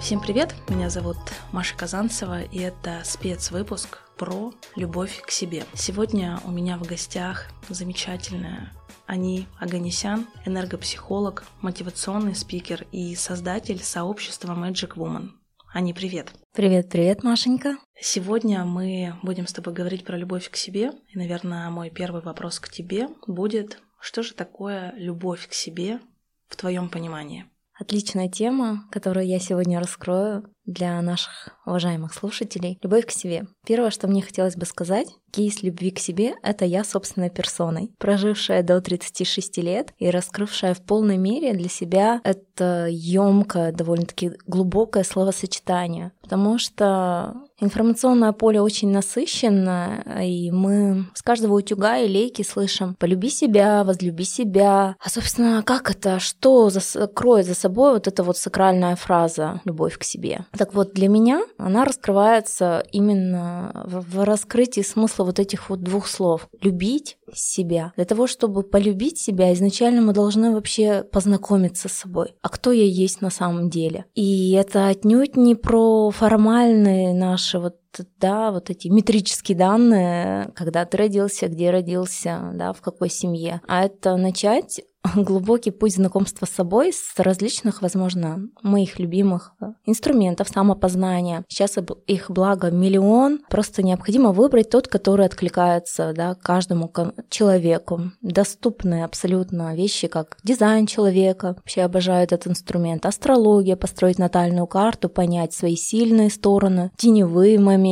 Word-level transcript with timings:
Всем 0.00 0.20
привет, 0.20 0.54
меня 0.68 0.90
зовут 0.90 1.16
Маша 1.52 1.76
Казанцева, 1.76 2.42
и 2.42 2.58
это 2.58 3.00
спецвыпуск 3.04 4.00
про 4.18 4.52
любовь 4.76 5.22
к 5.22 5.30
себе. 5.30 5.64
Сегодня 5.72 6.40
у 6.44 6.50
меня 6.50 6.76
в 6.76 6.82
гостях 6.82 7.46
замечательная 7.68 8.72
Ани 9.06 9.46
Аганесян, 9.58 10.26
энергопсихолог, 10.44 11.44
мотивационный 11.62 12.34
спикер 12.34 12.86
и 12.92 13.14
создатель 13.14 13.82
сообщества 13.82 14.52
Magic 14.52 14.96
Woman. 14.96 15.30
Ани, 15.72 15.94
привет! 15.94 16.32
Привет, 16.52 16.90
привет, 16.90 17.22
Машенька! 17.22 17.76
Сегодня 17.98 18.64
мы 18.64 19.14
будем 19.22 19.46
с 19.46 19.52
тобой 19.52 19.72
говорить 19.72 20.04
про 20.04 20.18
любовь 20.18 20.50
к 20.50 20.56
себе. 20.56 20.92
И, 21.08 21.16
наверное, 21.16 21.70
мой 21.70 21.90
первый 21.90 22.20
вопрос 22.20 22.60
к 22.60 22.68
тебе 22.68 23.08
будет, 23.26 23.80
что 24.00 24.22
же 24.22 24.34
такое 24.34 24.92
любовь 24.96 25.48
к 25.48 25.52
себе 25.52 26.00
в 26.48 26.56
твоем 26.56 26.90
понимании? 26.90 27.46
Отличная 27.84 28.28
тема, 28.28 28.88
которую 28.90 29.26
я 29.26 29.38
сегодня 29.38 29.78
раскрою 29.78 30.48
для 30.66 31.00
наших 31.02 31.50
уважаемых 31.66 32.14
слушателей. 32.14 32.78
Любовь 32.82 33.06
к 33.06 33.10
себе. 33.10 33.46
Первое, 33.66 33.90
что 33.90 34.08
мне 34.08 34.22
хотелось 34.22 34.56
бы 34.56 34.66
сказать, 34.66 35.08
кейс 35.30 35.62
любви 35.62 35.90
к 35.90 35.98
себе— 35.98 36.34
это 36.42 36.64
я 36.64 36.84
собственной 36.84 37.30
персоной, 37.30 37.90
прожившая 37.98 38.62
до 38.62 38.80
36 38.80 39.58
лет 39.58 39.92
и 39.98 40.10
раскрывшая 40.10 40.74
в 40.74 40.82
полной 40.82 41.16
мере 41.16 41.54
для 41.54 41.68
себя 41.68 42.20
это 42.24 42.86
емкое, 42.88 43.72
довольно-таки 43.72 44.32
глубокое 44.46 45.02
словосочетание. 45.02 46.12
Потому 46.22 46.58
что 46.58 47.34
информационное 47.60 48.32
поле 48.32 48.60
очень 48.60 48.90
насыщенное, 48.90 50.22
и 50.22 50.50
мы 50.50 51.06
с 51.14 51.22
каждого 51.22 51.54
утюга 51.54 51.98
и 51.98 52.08
лейки 52.08 52.42
слышим 52.42 52.94
«полюби 52.94 53.28
себя», 53.28 53.84
«возлюби 53.84 54.24
себя». 54.24 54.96
А, 55.00 55.10
собственно, 55.10 55.62
как 55.64 55.90
это? 55.90 56.20
Что 56.20 56.70
за... 56.70 57.06
кроет 57.08 57.46
за 57.46 57.54
собой 57.54 57.94
вот 57.94 58.06
эта 58.06 58.22
вот 58.22 58.36
сакральная 58.36 58.96
фраза 58.96 59.60
«любовь 59.64 59.98
к 59.98 60.04
себе»? 60.04 60.46
Так 60.56 60.74
вот, 60.74 60.92
для 60.92 61.08
меня 61.08 61.42
она 61.58 61.84
раскрывается 61.84 62.84
именно 62.92 63.84
в, 63.86 64.24
раскрытии 64.24 64.82
смысла 64.82 65.24
вот 65.24 65.38
этих 65.38 65.70
вот 65.70 65.82
двух 65.82 66.06
слов. 66.06 66.48
Любить 66.60 67.18
себя. 67.32 67.92
Для 67.96 68.04
того, 68.04 68.26
чтобы 68.26 68.62
полюбить 68.62 69.18
себя, 69.18 69.52
изначально 69.52 70.02
мы 70.02 70.12
должны 70.12 70.54
вообще 70.54 71.02
познакомиться 71.02 71.88
с 71.88 71.92
собой. 71.92 72.34
А 72.42 72.48
кто 72.48 72.72
я 72.72 72.84
есть 72.84 73.20
на 73.20 73.30
самом 73.30 73.70
деле? 73.70 74.04
И 74.14 74.52
это 74.52 74.88
отнюдь 74.88 75.36
не 75.36 75.54
про 75.54 76.10
формальные 76.10 77.14
наши 77.14 77.58
вот 77.58 77.76
да, 78.20 78.50
вот 78.50 78.70
эти 78.70 78.88
метрические 78.88 79.56
данные, 79.56 80.50
когда 80.54 80.84
ты 80.84 80.96
родился, 80.96 81.48
где 81.48 81.70
родился, 81.70 82.52
да, 82.54 82.72
в 82.72 82.80
какой 82.80 83.10
семье. 83.10 83.60
А 83.66 83.84
это 83.84 84.16
начать 84.16 84.80
глубокий 85.14 85.70
путь 85.70 85.94
знакомства 85.94 86.46
с 86.46 86.50
собой 86.50 86.92
с 86.92 87.18
различных, 87.18 87.82
возможно, 87.82 88.48
моих 88.62 88.98
любимых 88.98 89.54
инструментов 89.84 90.48
самопознания. 90.48 91.44
Сейчас 91.48 91.76
их 92.06 92.30
благо 92.30 92.70
миллион. 92.70 93.40
Просто 93.48 93.82
необходимо 93.82 94.32
выбрать 94.32 94.70
тот, 94.70 94.88
который 94.88 95.26
откликается 95.26 96.12
да, 96.14 96.34
каждому 96.34 96.90
человеку. 97.28 98.12
Доступные 98.22 99.04
абсолютно 99.04 99.74
вещи, 99.74 100.08
как 100.08 100.36
дизайн 100.42 100.86
человека. 100.86 101.54
Вообще 101.56 101.82
обожаю 101.82 102.24
этот 102.24 102.46
инструмент. 102.46 103.04
Астрология, 103.06 103.76
построить 103.76 104.18
натальную 104.18 104.66
карту, 104.66 105.08
понять 105.08 105.52
свои 105.52 105.76
сильные 105.76 106.30
стороны, 106.30 106.90
теневые 106.96 107.58
моменты. 107.58 107.83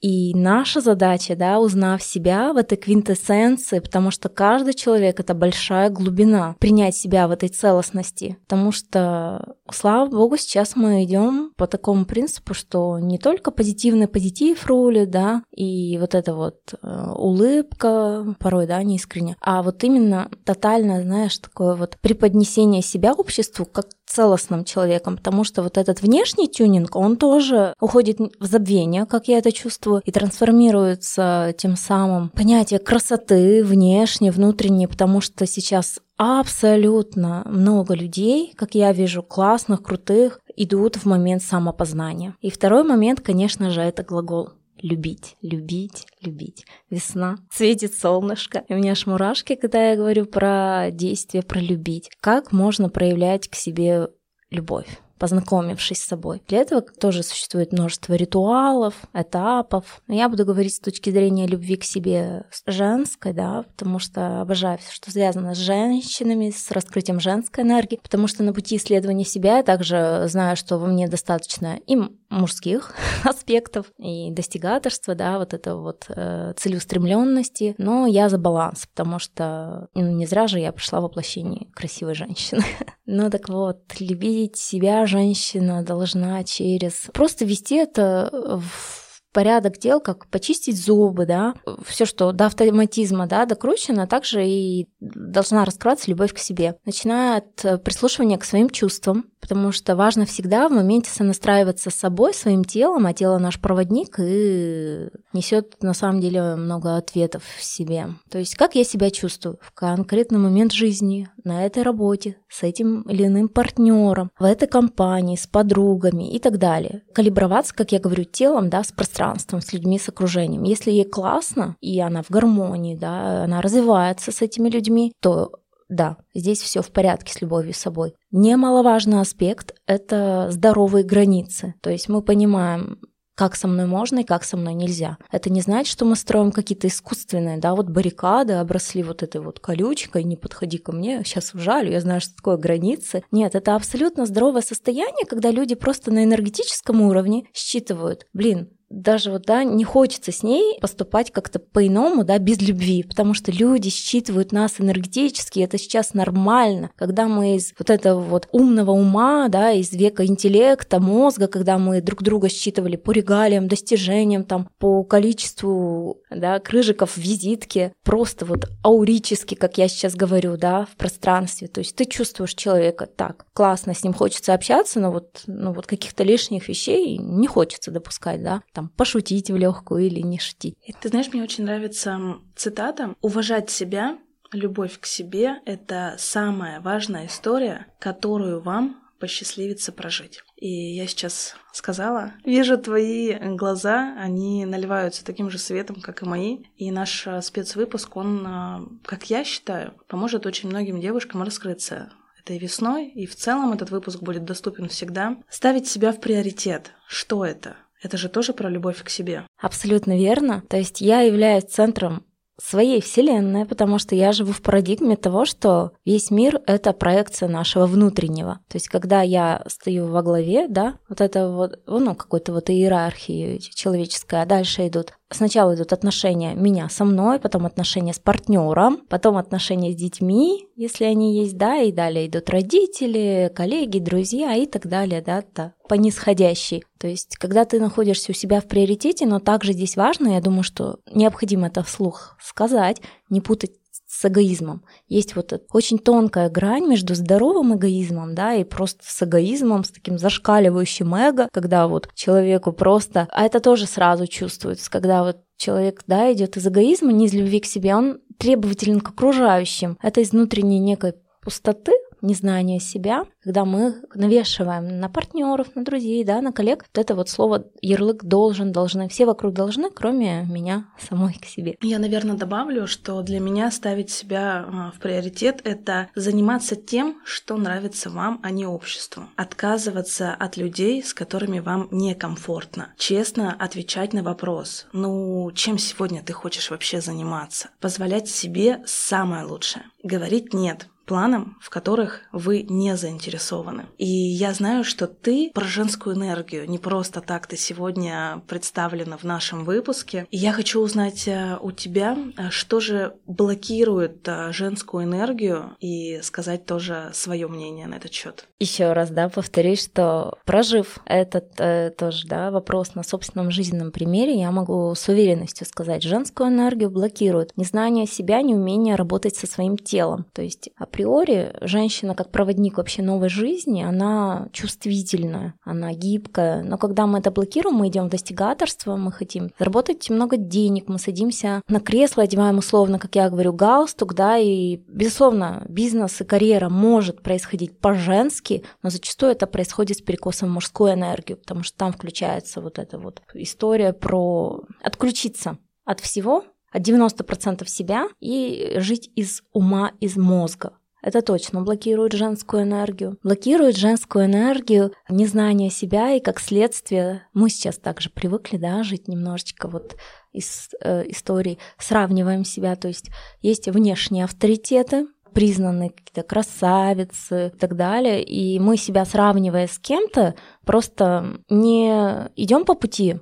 И 0.00 0.34
наша 0.34 0.80
задача, 0.80 1.36
да, 1.36 1.58
узнав 1.58 2.02
себя 2.02 2.52
в 2.52 2.56
этой 2.56 2.76
квинтэссенции, 2.76 3.80
потому 3.80 4.10
что 4.10 4.28
каждый 4.28 4.74
человек— 4.74 5.20
это 5.20 5.34
большая 5.34 5.90
глубина 5.90 6.56
принять 6.58 6.96
себя 6.96 7.28
в 7.28 7.30
этой 7.30 7.48
целостности. 7.48 8.36
Потому 8.42 8.72
что, 8.72 9.56
слава 9.70 10.08
богу, 10.08 10.36
сейчас 10.36 10.76
мы 10.76 11.04
идем 11.04 11.52
по 11.56 11.66
такому 11.66 12.04
принципу, 12.04 12.54
что 12.54 12.98
не 12.98 13.18
только 13.18 13.50
позитивный 13.50 14.08
позитив 14.08 14.66
рулит, 14.66 15.10
да, 15.10 15.42
и 15.54 15.98
вот 15.98 16.14
эта 16.14 16.34
вот 16.34 16.56
э, 16.82 17.12
улыбка, 17.16 18.34
порой, 18.38 18.66
да, 18.66 18.82
неискренне, 18.82 19.36
а 19.40 19.62
вот 19.62 19.82
именно 19.84 20.30
тотально, 20.44 21.02
знаешь, 21.02 21.38
такое 21.38 21.74
вот 21.74 21.96
преподнесение 22.00 22.82
себя 22.82 23.12
обществу 23.12 23.64
как 23.64 23.86
целостным 24.10 24.64
человеком, 24.64 25.16
потому 25.16 25.44
что 25.44 25.62
вот 25.62 25.78
этот 25.78 26.02
внешний 26.02 26.48
тюнинг, 26.48 26.96
он 26.96 27.16
тоже 27.16 27.74
уходит 27.80 28.18
в 28.18 28.44
забвение, 28.44 29.06
как 29.06 29.28
я 29.30 29.38
это 29.38 29.52
чувствую, 29.52 30.02
и 30.04 30.10
трансформируется 30.10 31.54
тем 31.56 31.76
самым 31.76 32.28
понятие 32.30 32.80
красоты 32.80 33.64
внешне, 33.64 34.30
внутренне, 34.30 34.88
потому 34.88 35.20
что 35.20 35.46
сейчас 35.46 36.00
абсолютно 36.16 37.42
много 37.46 37.94
людей, 37.94 38.52
как 38.56 38.74
я 38.74 38.92
вижу, 38.92 39.22
классных, 39.22 39.82
крутых, 39.82 40.40
идут 40.56 40.96
в 40.96 41.06
момент 41.06 41.42
самопознания. 41.42 42.36
И 42.40 42.50
второй 42.50 42.84
момент, 42.84 43.20
конечно 43.20 43.70
же, 43.70 43.80
это 43.80 44.02
глагол 44.02 44.50
любить, 44.82 45.36
любить, 45.42 46.06
любить. 46.20 46.64
Весна, 46.90 47.38
светит 47.50 47.94
солнышко. 47.94 48.64
И 48.68 48.74
у 48.74 48.76
меня 48.76 48.92
аж 48.92 49.06
мурашки, 49.06 49.54
когда 49.54 49.90
я 49.90 49.96
говорю 49.96 50.26
про 50.26 50.88
действие, 50.90 51.42
про 51.42 51.60
любить. 51.60 52.10
Как 52.20 52.52
можно 52.52 52.88
проявлять 52.88 53.48
к 53.48 53.54
себе 53.54 54.08
любовь? 54.50 55.00
Познакомившись 55.20 55.98
с 55.98 56.06
собой. 56.06 56.42
Для 56.48 56.60
этого 56.60 56.80
тоже 56.80 57.22
существует 57.22 57.72
множество 57.72 58.14
ритуалов, 58.14 58.94
этапов. 59.12 60.00
Я 60.08 60.30
буду 60.30 60.46
говорить 60.46 60.74
с 60.74 60.80
точки 60.80 61.10
зрения 61.10 61.46
любви 61.46 61.76
к 61.76 61.84
себе 61.84 62.46
женской, 62.66 63.34
да, 63.34 63.64
потому 63.76 63.98
что 63.98 64.40
обожаю 64.40 64.78
все, 64.78 64.92
что 64.92 65.10
связано 65.10 65.54
с 65.54 65.58
женщинами, 65.58 66.50
с 66.50 66.70
раскрытием 66.70 67.20
женской 67.20 67.64
энергии, 67.64 68.00
потому 68.02 68.28
что 68.28 68.42
на 68.42 68.54
пути 68.54 68.76
исследования 68.76 69.26
себя 69.26 69.58
я 69.58 69.62
также 69.62 70.24
знаю, 70.26 70.56
что 70.56 70.78
во 70.78 70.86
мне 70.86 71.06
достаточно 71.06 71.78
и 71.86 71.98
мужских 72.30 72.94
аспектов, 73.24 73.86
и 73.98 74.30
достигаторства, 74.30 75.14
да, 75.14 75.38
вот 75.38 75.52
это 75.52 75.76
вот 75.76 76.06
э, 76.08 76.54
целеустремленности, 76.56 77.74
но 77.76 78.06
я 78.06 78.30
за 78.30 78.38
баланс, 78.38 78.86
потому 78.86 79.18
что 79.18 79.88
ну, 79.94 80.10
не 80.12 80.24
зря 80.24 80.46
же 80.46 80.60
я 80.60 80.72
пришла 80.72 81.00
в 81.00 81.02
воплощение 81.02 81.66
красивой 81.74 82.14
женщины. 82.14 82.62
ну 83.04 83.28
так 83.28 83.50
вот, 83.50 83.82
любить 83.98 84.56
себя 84.56 85.04
женщина 85.10 85.82
должна 85.82 86.42
через... 86.44 87.08
Просто 87.12 87.44
вести 87.44 87.76
это 87.76 88.30
в 88.32 89.22
порядок 89.32 89.78
дел, 89.78 90.00
как 90.00 90.26
почистить 90.26 90.82
зубы, 90.82 91.26
да, 91.26 91.54
все, 91.86 92.04
что 92.04 92.32
до 92.32 92.46
автоматизма, 92.46 93.26
да, 93.26 93.46
докручено, 93.46 94.06
также 94.06 94.46
и 94.46 94.88
должна 95.00 95.64
раскрываться 95.64 96.10
любовь 96.10 96.34
к 96.34 96.38
себе. 96.38 96.76
Начиная 96.84 97.38
от 97.38 97.82
прислушивания 97.84 98.38
к 98.38 98.44
своим 98.44 98.70
чувствам, 98.70 99.26
потому 99.40 99.72
что 99.72 99.96
важно 99.96 100.26
всегда 100.26 100.68
в 100.68 100.72
моменте 100.72 101.10
сонастраиваться 101.10 101.90
с 101.90 101.94
собой, 101.94 102.34
своим 102.34 102.64
телом, 102.64 103.06
а 103.06 103.12
тело 103.12 103.38
наш 103.38 103.60
проводник 103.60 104.16
и 104.18 105.08
несет 105.32 105.82
на 105.82 105.94
самом 105.94 106.20
деле 106.20 106.56
много 106.56 106.96
ответов 106.96 107.42
в 107.58 107.62
себе. 107.62 108.08
То 108.30 108.38
есть 108.38 108.54
как 108.54 108.74
я 108.74 108.84
себя 108.84 109.10
чувствую 109.10 109.58
в 109.60 109.72
конкретный 109.72 110.38
момент 110.38 110.72
жизни, 110.72 111.28
на 111.44 111.64
этой 111.64 111.82
работе, 111.82 112.36
с 112.48 112.62
этим 112.62 113.02
или 113.02 113.26
иным 113.26 113.48
партнером, 113.48 114.30
в 114.38 114.44
этой 114.44 114.68
компании, 114.68 115.36
с 115.36 115.46
подругами 115.46 116.32
и 116.32 116.38
так 116.38 116.58
далее. 116.58 117.02
Калиброваться, 117.14 117.74
как 117.74 117.92
я 117.92 117.98
говорю, 117.98 118.24
телом, 118.24 118.70
да, 118.70 118.82
с 118.82 118.92
пространством, 118.92 119.60
с 119.60 119.72
людьми, 119.72 119.98
с 119.98 120.08
окружением. 120.08 120.64
Если 120.64 120.90
ей 120.90 121.04
классно, 121.04 121.76
и 121.80 121.98
она 122.00 122.22
в 122.22 122.30
гармонии, 122.30 122.96
да, 122.96 123.44
она 123.44 123.60
развивается 123.60 124.32
с 124.32 124.42
этими 124.42 124.68
людьми, 124.68 125.12
то 125.20 125.52
да, 125.90 126.16
здесь 126.34 126.60
все 126.60 126.80
в 126.80 126.90
порядке 126.90 127.32
с 127.32 127.40
любовью 127.40 127.74
с 127.74 127.78
собой. 127.78 128.14
Немаловажный 128.30 129.20
аспект– 129.20 129.74
это 129.86 130.46
здоровые 130.50 131.04
границы. 131.04 131.74
То 131.82 131.90
есть 131.90 132.08
мы 132.08 132.22
понимаем, 132.22 133.00
как 133.34 133.56
со 133.56 133.68
мной 133.68 133.86
можно 133.86 134.18
и 134.18 134.24
как 134.24 134.44
со 134.44 134.56
мной 134.56 134.74
нельзя. 134.74 135.16
Это 135.32 135.50
не 135.50 135.62
значит, 135.62 135.90
что 135.90 136.04
мы 136.04 136.14
строим 136.14 136.52
какие-то 136.52 136.88
искусственные, 136.88 137.56
да, 137.56 137.74
вот 137.74 137.88
баррикады, 137.88 138.52
обросли 138.52 139.02
вот 139.02 139.22
этой 139.22 139.40
вот 139.40 139.60
колючкой, 139.60 140.24
не 140.24 140.36
подходи 140.36 140.76
ко 140.76 140.92
мне, 140.92 141.22
сейчас 141.24 141.54
ужалю, 141.54 141.90
я 141.90 142.00
знаю, 142.00 142.20
что 142.20 142.36
такое 142.36 142.58
границы. 142.58 143.24
Нет, 143.30 143.54
это 143.54 143.76
абсолютно 143.76 144.26
здоровое 144.26 144.60
состояние, 144.60 145.24
когда 145.26 145.50
люди 145.50 145.74
просто 145.74 146.10
на 146.10 146.22
энергетическом 146.22 147.00
уровне 147.00 147.46
считывают, 147.54 148.26
блин, 148.34 148.68
даже 148.90 149.30
вот, 149.30 149.42
да, 149.42 149.62
не 149.62 149.84
хочется 149.84 150.32
с 150.32 150.42
ней 150.42 150.78
поступать 150.80 151.30
как-то 151.30 151.60
по-иному, 151.60 152.24
да, 152.24 152.38
без 152.38 152.60
любви, 152.60 153.04
потому 153.04 153.34
что 153.34 153.52
люди 153.52 153.88
считывают 153.88 154.52
нас 154.52 154.80
энергетически, 154.80 155.60
это 155.60 155.78
сейчас 155.78 156.12
нормально, 156.12 156.90
когда 156.96 157.28
мы 157.28 157.56
из 157.56 157.72
вот 157.78 157.88
этого 157.88 158.20
вот 158.20 158.48
умного 158.50 158.90
ума, 158.90 159.48
да, 159.48 159.70
из 159.70 159.92
века 159.92 160.26
интеллекта, 160.26 161.00
мозга, 161.00 161.46
когда 161.46 161.78
мы 161.78 162.00
друг 162.00 162.22
друга 162.22 162.48
считывали 162.48 162.96
по 162.96 163.12
регалиям, 163.12 163.68
достижениям, 163.68 164.44
там, 164.44 164.68
по 164.78 165.04
количеству, 165.04 166.18
да, 166.28 166.58
крыжиков 166.58 167.12
в 167.12 167.18
визитке, 167.18 167.92
просто 168.04 168.44
вот 168.44 168.68
аурически, 168.84 169.54
как 169.54 169.78
я 169.78 169.86
сейчас 169.86 170.16
говорю, 170.16 170.56
да, 170.56 170.86
в 170.86 170.96
пространстве, 170.96 171.68
то 171.68 171.78
есть 171.78 171.94
ты 171.94 172.04
чувствуешь 172.06 172.54
человека 172.54 173.06
так, 173.06 173.46
классно, 173.52 173.94
с 173.94 174.02
ним 174.02 174.14
хочется 174.14 174.52
общаться, 174.52 174.98
но 174.98 175.12
вот, 175.12 175.42
ну 175.46 175.72
вот 175.72 175.86
каких-то 175.86 176.24
лишних 176.24 176.68
вещей 176.68 177.18
не 177.18 177.46
хочется 177.46 177.92
допускать, 177.92 178.42
да, 178.42 178.62
там, 178.80 178.88
пошутить 178.88 179.50
в 179.50 179.56
легкую 179.56 180.06
или 180.06 180.20
не 180.20 180.38
шутить. 180.38 180.74
Ты 181.00 181.08
знаешь, 181.08 181.28
мне 181.32 181.42
очень 181.42 181.64
нравится 181.64 182.18
цитата 182.56 183.14
«Уважать 183.20 183.70
себя, 183.70 184.18
любовь 184.52 184.98
к 184.98 185.06
себе— 185.06 185.60
это 185.66 186.14
самая 186.18 186.80
важная 186.80 187.26
история, 187.26 187.86
которую 187.98 188.60
вам 188.60 188.96
посчастливится 189.18 189.92
прожить. 189.92 190.42
И 190.56 190.94
я 190.94 191.06
сейчас 191.06 191.54
сказала, 191.74 192.32
вижу 192.42 192.78
твои 192.78 193.34
глаза, 193.54 194.16
они 194.18 194.64
наливаются 194.64 195.26
таким 195.26 195.50
же 195.50 195.58
светом, 195.58 196.00
как 196.00 196.22
и 196.22 196.26
мои. 196.26 196.60
И 196.78 196.90
наш 196.90 197.26
а, 197.26 197.42
спецвыпуск, 197.42 198.16
он, 198.16 198.46
а, 198.46 198.80
как 199.04 199.28
я 199.28 199.44
считаю, 199.44 199.92
поможет 200.08 200.46
очень 200.46 200.70
многим 200.70 201.02
девушкам 201.02 201.42
раскрыться 201.42 202.10
этой 202.38 202.56
весной. 202.56 203.08
И 203.08 203.26
в 203.26 203.36
целом 203.36 203.74
этот 203.74 203.90
выпуск 203.90 204.20
будет 204.22 204.46
доступен 204.46 204.88
всегда. 204.88 205.36
Ставить 205.50 205.86
себя 205.86 206.12
в 206.12 206.20
приоритет. 206.20 206.92
Что 207.06 207.44
это? 207.44 207.76
Это 208.02 208.16
же 208.16 208.28
тоже 208.28 208.52
про 208.52 208.68
любовь 208.68 209.02
к 209.02 209.08
себе. 209.08 209.46
Абсолютно 209.60 210.16
верно. 210.16 210.62
То 210.68 210.76
есть 210.76 211.00
я 211.00 211.20
являюсь 211.20 211.64
центром 211.64 212.24
своей 212.62 213.00
вселенной, 213.00 213.64
потому 213.64 213.98
что 213.98 214.14
я 214.14 214.32
живу 214.32 214.52
в 214.52 214.62
парадигме 214.62 215.16
того, 215.16 215.44
что 215.44 215.92
весь 216.04 216.30
мир— 216.30 216.60
это 216.66 216.92
проекция 216.92 217.48
нашего 217.48 217.86
внутреннего. 217.86 218.60
То 218.68 218.76
есть 218.76 218.88
когда 218.88 219.22
я 219.22 219.62
стою 219.66 220.06
во 220.06 220.22
главе, 220.22 220.68
да, 220.68 220.98
вот 221.08 221.20
это 221.20 221.48
вот, 221.48 221.80
ну, 221.86 222.14
какой-то 222.14 222.52
вот 222.52 222.70
иерархии 222.70 223.58
человеческой, 223.58 224.42
а 224.42 224.46
дальше 224.46 224.86
идут 224.86 225.14
Сначала 225.32 225.76
идут 225.76 225.92
отношения 225.92 226.54
меня 226.54 226.88
со 226.88 227.04
мной, 227.04 227.38
потом 227.38 227.64
отношения 227.64 228.12
с 228.12 228.18
партнером, 228.18 228.98
потом 229.08 229.36
отношения 229.36 229.92
с 229.92 229.96
детьми, 229.96 230.66
если 230.74 231.04
они 231.04 231.40
есть, 231.40 231.56
да, 231.56 231.76
и 231.76 231.92
далее 231.92 232.26
идут 232.26 232.50
родители, 232.50 233.52
коллеги, 233.54 234.00
друзья 234.00 234.56
и 234.56 234.66
так 234.66 234.88
далее, 234.88 235.22
да, 235.22 235.44
да, 235.54 235.72
по 235.88 235.94
нисходящей. 235.94 236.84
То 236.98 237.06
есть, 237.06 237.36
когда 237.36 237.64
ты 237.64 237.78
находишься 237.78 238.32
у 238.32 238.34
себя 238.34 238.60
в 238.60 238.66
приоритете, 238.66 239.24
но 239.24 239.38
также 239.38 239.72
здесь 239.72 239.96
важно, 239.96 240.34
я 240.34 240.40
думаю, 240.40 240.64
что 240.64 240.98
необходимо 241.12 241.68
это 241.68 241.84
вслух 241.84 242.36
сказать, 242.40 243.00
не 243.28 243.40
путать 243.40 243.79
с 244.20 244.26
эгоизмом. 244.26 244.84
Есть 245.08 245.34
вот 245.34 245.62
очень 245.72 245.98
тонкая 245.98 246.50
грань 246.50 246.86
между 246.86 247.14
здоровым 247.14 247.74
эгоизмом, 247.76 248.34
да, 248.34 248.54
и 248.54 248.64
просто 248.64 249.00
с 249.02 249.22
эгоизмом, 249.22 249.82
с 249.82 249.90
таким 249.90 250.18
зашкаливающим 250.18 251.14
эго, 251.14 251.48
когда 251.52 251.88
вот 251.88 252.10
человеку 252.14 252.72
просто, 252.72 253.28
а 253.30 253.46
это 253.46 253.60
тоже 253.60 253.86
сразу 253.86 254.26
чувствуется, 254.26 254.90
когда 254.90 255.24
вот 255.24 255.38
человек, 255.56 256.02
да, 256.06 256.30
идет 256.32 256.58
из 256.58 256.66
эгоизма, 256.66 257.12
не 257.12 257.26
из 257.26 257.32
любви 257.32 257.60
к 257.60 257.66
себе, 257.66 257.94
он 257.94 258.20
требователен 258.38 259.00
к 259.00 259.08
окружающим. 259.08 259.96
Это 260.02 260.20
из 260.20 260.32
внутренней 260.32 260.80
некой 260.80 261.14
пустоты, 261.42 261.92
незнание 262.22 262.80
себя, 262.80 263.24
когда 263.42 263.64
мы 263.64 263.96
навешиваем 264.14 265.00
на 265.00 265.08
партнеров, 265.08 265.74
на 265.74 265.84
друзей, 265.84 266.24
да, 266.24 266.40
на 266.40 266.52
коллег, 266.52 266.84
вот 266.92 266.98
это 266.98 267.14
вот 267.14 267.28
слово 267.28 267.66
ярлык 267.80 268.24
должен, 268.24 268.72
должны, 268.72 269.08
все 269.08 269.26
вокруг 269.26 269.54
должны, 269.54 269.90
кроме 269.90 270.42
меня 270.44 270.86
самой 270.98 271.34
к 271.34 271.44
себе. 271.44 271.76
Я, 271.82 271.98
наверное, 271.98 272.36
добавлю, 272.36 272.86
что 272.86 273.22
для 273.22 273.40
меня 273.40 273.70
ставить 273.70 274.10
себя 274.10 274.64
а, 274.66 274.92
в 274.94 275.00
приоритет— 275.00 275.60
это 275.64 276.08
заниматься 276.14 276.76
тем, 276.76 277.20
что 277.24 277.56
нравится 277.56 278.10
вам, 278.10 278.40
а 278.42 278.50
не 278.50 278.66
обществу. 278.66 279.24
Отказываться 279.36 280.34
от 280.34 280.56
людей, 280.56 281.02
с 281.02 281.14
которыми 281.14 281.60
вам 281.60 281.88
некомфортно. 281.90 282.92
Честно 282.96 283.54
отвечать 283.54 284.12
на 284.12 284.22
вопрос, 284.22 284.86
ну, 284.92 285.50
чем 285.54 285.78
сегодня 285.78 286.22
ты 286.22 286.32
хочешь 286.32 286.70
вообще 286.70 287.00
заниматься? 287.00 287.70
Позволять 287.80 288.28
себе 288.28 288.82
самое 288.86 289.44
лучшее. 289.44 289.84
Говорить 290.02 290.54
«нет», 290.54 290.88
планам, 291.10 291.56
в 291.60 291.70
которых 291.70 292.20
вы 292.30 292.62
не 292.62 292.96
заинтересованы. 292.96 293.86
И 293.98 294.06
я 294.06 294.54
знаю, 294.54 294.84
что 294.84 295.08
ты 295.08 295.50
про 295.52 295.64
женскую 295.64 296.14
энергию. 296.14 296.70
Не 296.70 296.78
просто 296.78 297.20
так 297.20 297.48
ты 297.48 297.56
сегодня 297.56 298.44
представлена 298.46 299.16
в 299.16 299.24
нашем 299.24 299.64
выпуске. 299.64 300.28
И 300.30 300.36
я 300.36 300.52
хочу 300.52 300.80
узнать 300.80 301.26
э, 301.26 301.58
у 301.60 301.72
тебя, 301.72 302.16
э, 302.36 302.50
что 302.50 302.78
же 302.78 303.14
блокирует 303.26 304.28
э, 304.28 304.52
женскую 304.52 305.02
энергию, 305.02 305.76
и 305.80 306.20
сказать 306.22 306.64
тоже 306.64 307.10
свое 307.12 307.48
мнение 307.48 307.88
на 307.88 307.96
этот 307.96 308.12
счет. 308.12 308.46
Еще 308.60 308.92
раз, 308.92 309.10
да, 309.10 309.28
повторюсь, 309.28 309.82
что 309.82 310.38
прожив 310.44 310.98
этот 311.06 311.58
э, 311.58 311.90
тоже, 311.90 312.28
да, 312.28 312.52
вопрос 312.52 312.94
на 312.94 313.02
собственном 313.02 313.50
жизненном 313.50 313.90
примере, 313.90 314.38
я 314.38 314.52
могу 314.52 314.94
с 314.94 315.08
уверенностью 315.08 315.66
сказать, 315.66 316.04
женскую 316.04 316.50
энергию 316.50 316.88
блокирует 316.88 317.56
незнание 317.56 318.06
себя, 318.06 318.42
неумение 318.42 318.94
работать 318.94 319.34
со 319.34 319.48
своим 319.48 319.76
телом. 319.76 320.26
То 320.32 320.42
есть 320.42 320.70
априори 321.00 321.52
женщина 321.60 322.14
как 322.14 322.30
проводник 322.30 322.76
вообще 322.76 323.02
новой 323.02 323.28
жизни, 323.28 323.82
она 323.82 324.48
чувствительная, 324.52 325.54
она 325.62 325.92
гибкая. 325.92 326.62
Но 326.62 326.78
когда 326.78 327.06
мы 327.06 327.18
это 327.18 327.30
блокируем, 327.30 327.76
мы 327.76 327.88
идем 327.88 328.06
в 328.06 328.10
достигаторство, 328.10 328.96
мы 328.96 329.12
хотим 329.12 329.50
заработать 329.58 330.10
много 330.10 330.36
денег, 330.36 330.88
мы 330.88 330.98
садимся 330.98 331.62
на 331.68 331.80
кресло, 331.80 332.24
одеваем 332.24 332.58
условно, 332.58 332.98
как 332.98 333.16
я 333.16 333.30
говорю, 333.30 333.52
галстук, 333.52 334.14
да, 334.14 334.36
и, 334.36 334.76
безусловно, 334.88 335.64
бизнес 335.68 336.20
и 336.20 336.24
карьера 336.24 336.68
может 336.68 337.22
происходить 337.22 337.78
по-женски, 337.78 338.64
но 338.82 338.90
зачастую 338.90 339.32
это 339.32 339.46
происходит 339.46 339.98
с 339.98 340.02
перекосом 340.02 340.50
в 340.50 340.52
мужскую 340.52 340.92
энергию, 340.92 341.38
потому 341.38 341.62
что 341.62 341.76
там 341.78 341.92
включается 341.92 342.60
вот 342.60 342.78
эта 342.78 342.98
вот 342.98 343.22
история 343.34 343.92
про 343.92 344.62
отключиться 344.82 345.58
от 345.84 346.00
всего, 346.00 346.44
от 346.72 346.82
90% 346.82 347.66
себя 347.66 348.08
и 348.20 348.74
жить 348.76 349.10
из 349.16 349.42
ума, 349.52 349.92
из 350.00 350.16
мозга. 350.16 350.72
Это 351.02 351.22
точно 351.22 351.62
блокирует 351.62 352.12
женскую 352.12 352.64
энергию. 352.64 353.18
Блокирует 353.22 353.76
женскую 353.76 354.26
энергию 354.26 354.92
незнание 355.08 355.70
себя, 355.70 356.14
и 356.14 356.20
как 356.20 356.40
следствие 356.40 357.26
мы 357.32 357.48
сейчас 357.50 357.78
также 357.78 358.10
привыкли, 358.10 358.56
да, 358.56 358.82
жить 358.82 359.08
немножечко 359.08 359.68
вот 359.68 359.96
из 360.32 360.70
э, 360.80 361.04
истории, 361.08 361.58
сравниваем 361.78 362.44
себя, 362.44 362.76
то 362.76 362.88
есть 362.88 363.10
есть 363.40 363.68
внешние 363.68 364.24
авторитеты, 364.24 365.08
признанные 365.32 365.90
какие-то 365.90 366.22
красавицы 366.22 367.52
и 367.54 367.58
так 367.58 367.76
далее, 367.76 368.22
и 368.22 368.58
мы 368.58 368.76
себя 368.76 369.04
сравнивая 369.04 369.66
с 369.66 369.78
кем-то, 369.78 370.34
просто 370.64 371.40
не 371.48 371.88
идем 372.36 372.64
по 372.64 372.74
пути 372.74 373.20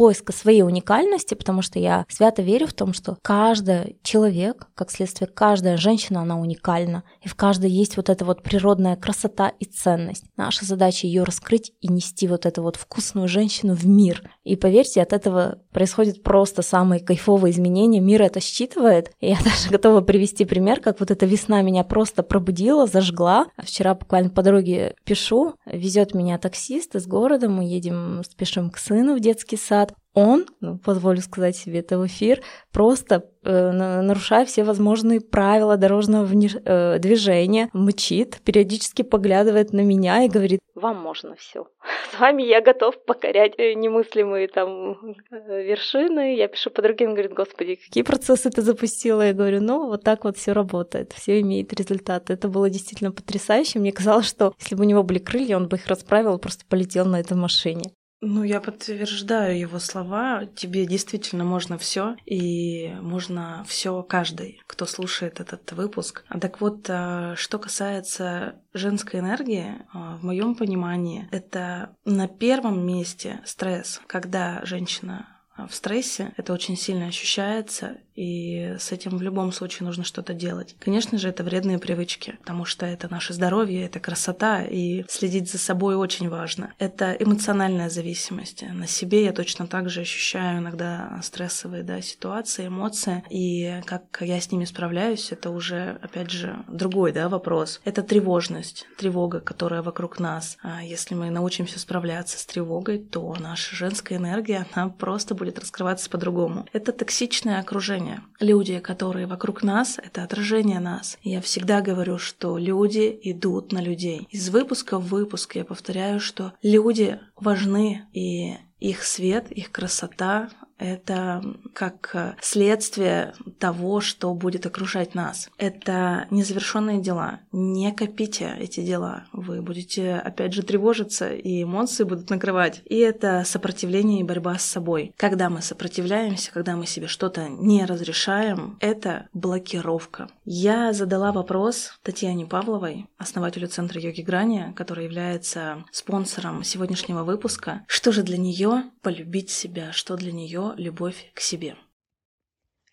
поиска 0.00 0.32
своей 0.32 0.62
уникальности, 0.62 1.34
потому 1.34 1.60
что 1.60 1.78
я 1.78 2.06
свято 2.08 2.40
верю 2.40 2.66
в 2.66 2.72
том, 2.72 2.94
что 2.94 3.18
каждый 3.20 3.98
человек, 4.02 4.66
как 4.74 4.90
следствие, 4.90 5.28
каждая 5.28 5.76
женщина, 5.76 6.22
она 6.22 6.38
уникальна, 6.40 7.04
и 7.20 7.28
в 7.28 7.34
каждой 7.34 7.70
есть 7.70 7.98
вот 7.98 8.08
эта 8.08 8.24
вот 8.24 8.42
природная 8.42 8.96
красота 8.96 9.48
и 9.48 9.66
ценность. 9.66 10.24
Наша 10.38 10.64
задача 10.64 11.06
ее 11.06 11.24
раскрыть 11.24 11.72
и 11.82 11.88
нести 11.88 12.28
вот 12.28 12.46
эту 12.46 12.62
вот 12.62 12.76
вкусную 12.76 13.28
женщину 13.28 13.74
в 13.74 13.86
мир. 13.86 14.22
И 14.50 14.56
поверьте, 14.56 15.00
от 15.00 15.12
этого 15.12 15.60
происходит 15.70 16.24
просто 16.24 16.62
самые 16.62 16.98
кайфовые 16.98 17.52
изменения. 17.52 18.00
Мир 18.00 18.22
это 18.22 18.40
считывает. 18.40 19.12
Я 19.20 19.38
даже 19.44 19.70
готова 19.70 20.00
привести 20.00 20.44
пример, 20.44 20.80
как 20.80 20.98
вот 20.98 21.12
эта 21.12 21.24
весна 21.24 21.62
меня 21.62 21.84
просто 21.84 22.24
пробудила, 22.24 22.88
зажгла. 22.88 23.46
Вчера 23.56 23.94
буквально 23.94 24.30
по 24.30 24.42
дороге 24.42 24.96
пишу, 25.04 25.54
везет 25.66 26.14
меня 26.14 26.36
таксист 26.36 26.96
из 26.96 27.06
города, 27.06 27.48
мы 27.48 27.62
едем, 27.62 28.22
спешим 28.28 28.70
к 28.70 28.78
сыну 28.78 29.14
в 29.14 29.20
детский 29.20 29.56
сад, 29.56 29.94
он, 30.14 30.46
ну, 30.60 30.78
позволю 30.78 31.20
сказать 31.20 31.56
себе 31.56 31.80
это 31.80 31.98
в 31.98 32.06
эфир, 32.06 32.40
просто 32.72 33.24
э, 33.44 33.70
нарушая 34.02 34.44
все 34.44 34.64
возможные 34.64 35.20
правила 35.20 35.76
дорожного 35.76 36.26
э, 36.26 36.98
движения, 36.98 37.70
мчит, 37.72 38.40
периодически 38.44 39.02
поглядывает 39.02 39.72
на 39.72 39.80
меня 39.80 40.24
и 40.24 40.28
говорит, 40.28 40.60
вам 40.74 41.00
можно 41.00 41.34
все. 41.36 41.66
С 42.10 42.18
вами 42.18 42.42
я 42.42 42.60
готов 42.60 43.04
покорять 43.04 43.52
э, 43.58 43.74
немыслимые 43.74 44.48
там 44.48 44.96
э, 45.30 45.62
вершины. 45.62 46.36
Я 46.36 46.48
пишу 46.48 46.70
по 46.70 46.82
другим, 46.82 47.12
говорит, 47.12 47.34
господи, 47.34 47.76
какие 47.76 48.02
процессы 48.02 48.50
ты 48.50 48.62
запустила? 48.62 49.22
Я 49.22 49.32
говорю, 49.32 49.60
ну, 49.60 49.86
вот 49.86 50.02
так 50.02 50.24
вот 50.24 50.36
все 50.36 50.52
работает, 50.52 51.12
все 51.12 51.40
имеет 51.40 51.72
результат. 51.72 52.30
Это 52.30 52.48
было 52.48 52.70
действительно 52.70 53.12
потрясающе. 53.12 53.78
Мне 53.78 53.92
казалось, 53.92 54.26
что 54.26 54.54
если 54.58 54.74
бы 54.74 54.84
у 54.84 54.88
него 54.88 55.02
были 55.02 55.18
крылья, 55.18 55.56
он 55.56 55.68
бы 55.68 55.76
их 55.76 55.86
расправил 55.86 56.38
просто 56.38 56.64
полетел 56.66 57.04
на 57.04 57.20
этой 57.20 57.36
машине. 57.36 57.92
Ну, 58.22 58.42
я 58.42 58.60
подтверждаю 58.60 59.58
его 59.58 59.78
слова. 59.78 60.44
Тебе 60.54 60.84
действительно 60.84 61.44
можно 61.44 61.78
все, 61.78 62.16
и 62.26 62.94
можно 63.00 63.64
все 63.66 64.02
каждый, 64.02 64.60
кто 64.66 64.84
слушает 64.84 65.40
этот 65.40 65.72
выпуск. 65.72 66.24
А 66.28 66.38
так 66.38 66.60
вот, 66.60 66.86
а, 66.90 67.34
что 67.36 67.58
касается 67.58 68.56
женской 68.74 69.20
энергии, 69.20 69.74
а, 69.92 70.16
в 70.16 70.24
моем 70.24 70.54
понимании, 70.54 71.28
это 71.30 71.96
на 72.04 72.28
первом 72.28 72.86
месте 72.86 73.40
стресс, 73.46 74.02
когда 74.06 74.60
женщина 74.64 75.39
в 75.68 75.74
стрессе, 75.74 76.32
это 76.36 76.52
очень 76.52 76.76
сильно 76.76 77.06
ощущается, 77.06 77.98
и 78.14 78.76
с 78.78 78.92
этим 78.92 79.16
в 79.16 79.22
любом 79.22 79.50
случае 79.50 79.86
нужно 79.86 80.04
что-то 80.04 80.34
делать. 80.34 80.76
Конечно 80.78 81.16
же, 81.16 81.28
это 81.28 81.42
вредные 81.42 81.78
привычки, 81.78 82.36
потому 82.40 82.66
что 82.66 82.84
это 82.84 83.10
наше 83.10 83.32
здоровье, 83.32 83.86
это 83.86 83.98
красота, 83.98 84.62
и 84.62 85.04
следить 85.08 85.50
за 85.50 85.58
собой 85.58 85.96
очень 85.96 86.28
важно. 86.28 86.74
Это 86.78 87.12
эмоциональная 87.12 87.88
зависимость. 87.88 88.62
На 88.62 88.86
себе 88.86 89.24
я 89.24 89.32
точно 89.32 89.66
так 89.66 89.88
же 89.88 90.02
ощущаю 90.02 90.58
иногда 90.58 91.18
стрессовые 91.22 91.82
да, 91.82 92.02
ситуации, 92.02 92.66
эмоции, 92.66 93.24
и 93.30 93.80
как 93.86 94.18
я 94.20 94.38
с 94.38 94.52
ними 94.52 94.66
справляюсь, 94.66 95.32
это 95.32 95.50
уже, 95.50 95.98
опять 96.02 96.30
же, 96.30 96.62
другой 96.68 97.12
да, 97.12 97.30
вопрос. 97.30 97.80
Это 97.84 98.02
тревожность, 98.02 98.86
тревога, 98.98 99.40
которая 99.40 99.80
вокруг 99.80 100.18
нас. 100.18 100.58
А 100.62 100.84
если 100.84 101.14
мы 101.14 101.30
научимся 101.30 101.78
справляться 101.78 102.38
с 102.38 102.44
тревогой, 102.44 102.98
то 102.98 103.34
наша 103.38 103.74
женская 103.74 104.16
энергия, 104.16 104.66
она 104.74 104.90
просто 104.90 105.34
будет 105.34 105.49
будет 105.50 105.58
раскрываться 105.58 106.08
по-другому. 106.08 106.66
Это 106.72 106.92
токсичное 106.92 107.58
окружение. 107.60 108.22
Люди, 108.38 108.78
которые 108.78 109.26
вокруг 109.26 109.62
нас, 109.62 109.98
это 109.98 110.22
отражение 110.22 110.78
нас. 110.80 111.18
Я 111.22 111.40
всегда 111.40 111.80
говорю, 111.80 112.18
что 112.18 112.56
люди 112.56 113.18
идут 113.24 113.72
на 113.72 113.80
людей. 113.80 114.28
Из 114.30 114.48
выпуска 114.48 114.98
в 114.98 115.08
выпуск 115.08 115.56
я 115.56 115.64
повторяю, 115.64 116.20
что 116.20 116.52
люди 116.62 117.18
важны, 117.36 118.06
и 118.12 118.54
их 118.78 119.02
свет, 119.02 119.50
их 119.50 119.72
красота, 119.72 120.50
это 120.80 121.42
как 121.74 122.10
э, 122.14 122.34
следствие 122.40 123.34
того, 123.58 124.00
что 124.00 124.34
будет 124.34 124.66
окружать 124.66 125.14
нас. 125.14 125.50
Это 125.58 126.26
незавершенные 126.30 127.00
дела. 127.00 127.40
Не 127.52 127.92
копите 127.92 128.56
эти 128.58 128.80
дела. 128.80 129.24
Вы 129.32 129.62
будете, 129.62 130.14
опять 130.14 130.54
же, 130.54 130.62
тревожиться, 130.62 131.30
и 131.30 131.62
эмоции 131.62 132.04
будут 132.04 132.30
накрывать. 132.30 132.82
И 132.86 132.96
это 132.96 133.44
сопротивление 133.44 134.20
и 134.20 134.24
борьба 134.24 134.58
с 134.58 134.64
собой. 134.64 135.14
Когда 135.16 135.50
мы 135.50 135.62
сопротивляемся, 135.62 136.50
когда 136.52 136.76
мы 136.76 136.86
себе 136.86 137.06
что-то 137.06 137.48
не 137.48 137.84
разрешаем, 137.84 138.78
это 138.80 139.28
блокировка. 139.32 140.28
Я 140.44 140.92
задала 140.92 141.32
вопрос 141.32 141.98
Татьяне 142.02 142.46
Павловой, 142.46 143.06
основателю 143.18 143.68
Центра 143.68 144.00
йоги 144.00 144.22
Грани, 144.22 144.72
который 144.74 145.04
является 145.04 145.84
спонсором 145.92 146.64
сегодняшнего 146.64 147.22
выпуска. 147.22 147.84
Что 147.86 148.12
же 148.12 148.22
для 148.22 148.38
нее 148.38 148.84
полюбить 149.02 149.50
себя? 149.50 149.92
Что 149.92 150.16
для 150.16 150.32
нее 150.32 150.69
любовь 150.76 151.30
к 151.34 151.40
себе? 151.40 151.76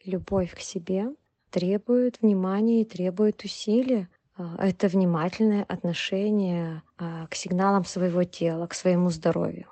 Любовь 0.06 0.56
к 0.56 0.60
себе 0.60 1.10
требует 1.50 2.22
внимания 2.22 2.82
и 2.82 2.86
требует 2.86 3.44
усилий. 3.44 4.08
А, 4.36 4.56
это 4.60 4.88
внимательное 4.88 5.64
отношение 5.64 6.84
а, 6.98 7.28
к 7.28 7.36
сигналам 7.36 7.86
своего 7.86 8.24
тела, 8.24 8.68
к 8.68 8.74
своему 8.74 9.10
здоровью. 9.10 9.68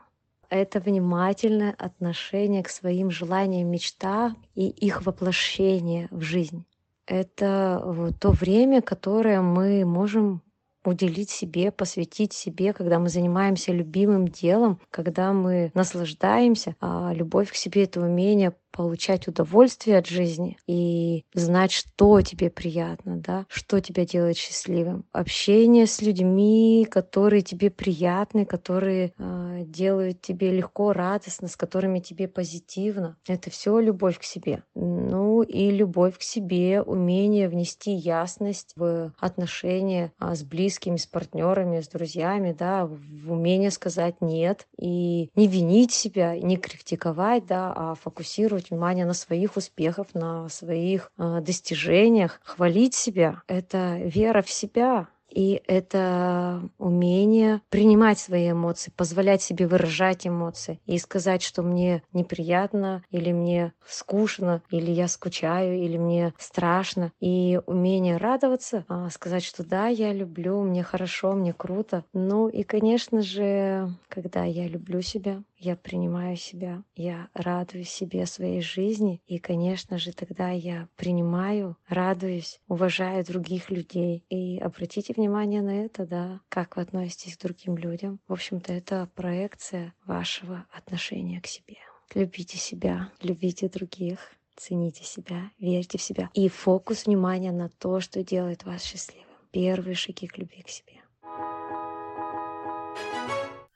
Это 0.49 0.79
внимательное 0.79 1.75
отношение 1.77 2.63
к 2.63 2.69
своим 2.69 3.11
желаниям, 3.11 3.69
мечтам 3.69 4.37
и 4.53 4.69
их 4.69 5.05
воплощение 5.05 6.07
в 6.11 6.21
жизнь. 6.21 6.65
Это 7.07 8.13
то 8.19 8.31
время, 8.31 8.81
которое 8.81 9.41
мы 9.41 9.85
можем 9.85 10.41
уделить 10.87 11.29
себе, 11.29 11.71
посвятить 11.71 12.33
себе, 12.33 12.73
когда 12.73 12.99
мы 12.99 13.09
занимаемся 13.09 13.71
любимым 13.71 14.27
делом, 14.27 14.79
когда 14.89 15.33
мы 15.33 15.71
наслаждаемся. 15.73 16.75
А 16.79 17.11
любовь 17.13 17.51
к 17.51 17.55
себе— 17.55 17.83
это 17.85 18.01
умение 18.01 18.53
получать 18.75 19.29
удовольствие 19.29 19.97
от 19.97 20.05
жизни 20.05 20.57
и 20.67 21.23
знать, 21.33 21.71
что 21.71 22.19
тебе 22.19 22.49
приятно, 22.49 23.15
да, 23.15 23.45
что 23.47 23.79
тебя 23.79 24.05
делает 24.05 24.35
счастливым. 24.35 25.05
Общение 25.13 25.87
с 25.87 26.01
людьми, 26.01 26.85
которые 26.91 27.41
тебе 27.41 27.71
приятны, 27.71 28.45
которые 28.45 29.13
э, 29.17 29.63
делают 29.65 30.21
тебе 30.21 30.51
легко, 30.51 30.91
радостно, 30.91 31.47
с 31.47 31.55
которыми 31.55 31.99
тебе 31.99 32.27
позитивно. 32.27 33.15
Это 33.25 33.49
все 33.49 33.79
любовь 33.79 34.19
к 34.19 34.23
себе. 34.23 34.63
Ну 34.75 35.41
и 35.41 35.71
любовь 35.71 36.17
к 36.17 36.21
себе, 36.21 36.81
умение 36.81 37.47
внести 37.47 37.91
ясность 37.91 38.73
в 38.75 39.13
отношения 39.19 40.11
а, 40.19 40.35
с 40.35 40.43
близкими, 40.43 40.97
с 40.97 41.05
партнерами, 41.05 41.79
с 41.79 41.87
друзьями, 41.87 42.53
да, 42.57 42.85
в 42.85 43.31
умение 43.31 43.71
сказать 43.71 44.15
нет 44.19 44.67
и 44.77 45.29
не 45.33 45.47
винить 45.47 45.93
себя, 45.93 46.37
не 46.37 46.57
критиковать, 46.57 47.45
да, 47.45 47.71
а 47.73 47.95
фокусировать 47.95 48.64
обращать 48.65 48.71
внимание 48.71 49.05
на 49.05 49.13
своих 49.13 49.57
успехах, 49.57 50.07
на 50.13 50.49
своих 50.49 51.11
э, 51.17 51.41
достижениях, 51.41 52.39
хвалить 52.43 52.93
себя. 52.95 53.41
Это 53.47 53.97
вера 53.97 54.41
в 54.41 54.49
себя, 54.49 55.07
и 55.35 55.61
это 55.67 56.69
умение 56.77 57.61
принимать 57.69 58.17
свои 58.17 58.51
эмоции, 58.51 58.91
позволять 58.95 59.41
себе 59.41 59.67
выражать 59.67 60.25
эмоции 60.25 60.79
и 60.85 60.97
сказать, 60.97 61.41
что 61.41 61.61
мне 61.61 62.03
неприятно, 62.13 63.03
или 63.09 63.33
мне 63.33 63.73
скучно, 63.85 64.63
или 64.71 64.91
я 64.91 65.09
скучаю, 65.09 65.75
или 65.77 65.97
мне 65.97 66.33
страшно. 66.39 67.11
И 67.19 67.59
умение 67.65 68.15
радоваться, 68.15 68.85
а, 68.87 69.09
сказать, 69.09 69.43
что 69.43 69.65
да, 69.65 69.87
я 69.87 70.13
люблю, 70.13 70.61
мне 70.61 70.83
хорошо, 70.83 71.33
мне 71.33 71.51
круто. 71.51 72.05
Ну 72.13 72.47
и, 72.47 72.63
конечно 72.63 73.21
же, 73.21 73.89
когда 74.07 74.45
я 74.45 74.67
люблю 74.67 75.01
себя, 75.01 75.43
я 75.57 75.75
принимаю 75.75 76.37
себя, 76.37 76.83
я 76.95 77.27
радуюсь 77.33 77.89
себе, 77.89 78.25
своей 78.25 78.61
жизни, 78.61 79.21
и, 79.27 79.39
конечно 79.39 79.97
же, 79.97 80.13
тогда 80.13 80.51
я 80.51 80.87
принимаю, 80.95 81.75
радуюсь, 81.89 82.61
уважаю 82.69 83.25
других 83.25 83.69
людей. 83.69 84.23
И 84.29 84.59
обратите 84.59 85.13
внимание 85.13 85.24
на 85.27 85.85
это, 85.85 86.05
да, 86.05 86.41
как 86.49 86.75
вы 86.75 86.83
относитесь 86.83 87.37
к 87.37 87.41
другим 87.41 87.77
людям. 87.77 88.19
В 88.27 88.33
общем-то, 88.33 88.73
это 88.73 89.09
проекция 89.15 89.93
вашего 90.05 90.65
отношения 90.71 91.41
к 91.41 91.47
себе. 91.47 91.77
Любите 92.13 92.57
себя, 92.57 93.11
любите 93.21 93.67
других, 93.69 94.19
цените 94.55 95.03
себя, 95.03 95.51
верьте 95.59 95.97
в 95.97 96.01
себя. 96.01 96.29
И 96.33 96.47
фокус 96.49 97.05
внимания 97.05 97.51
на 97.51 97.69
то, 97.69 97.99
что 97.99 98.23
делает 98.23 98.63
вас 98.63 98.83
счастливым. 98.83 99.25
Первые 99.51 99.95
шаги 99.95 100.27
к 100.27 100.37
любви 100.37 100.61
к 100.61 100.69
себе. 100.69 101.01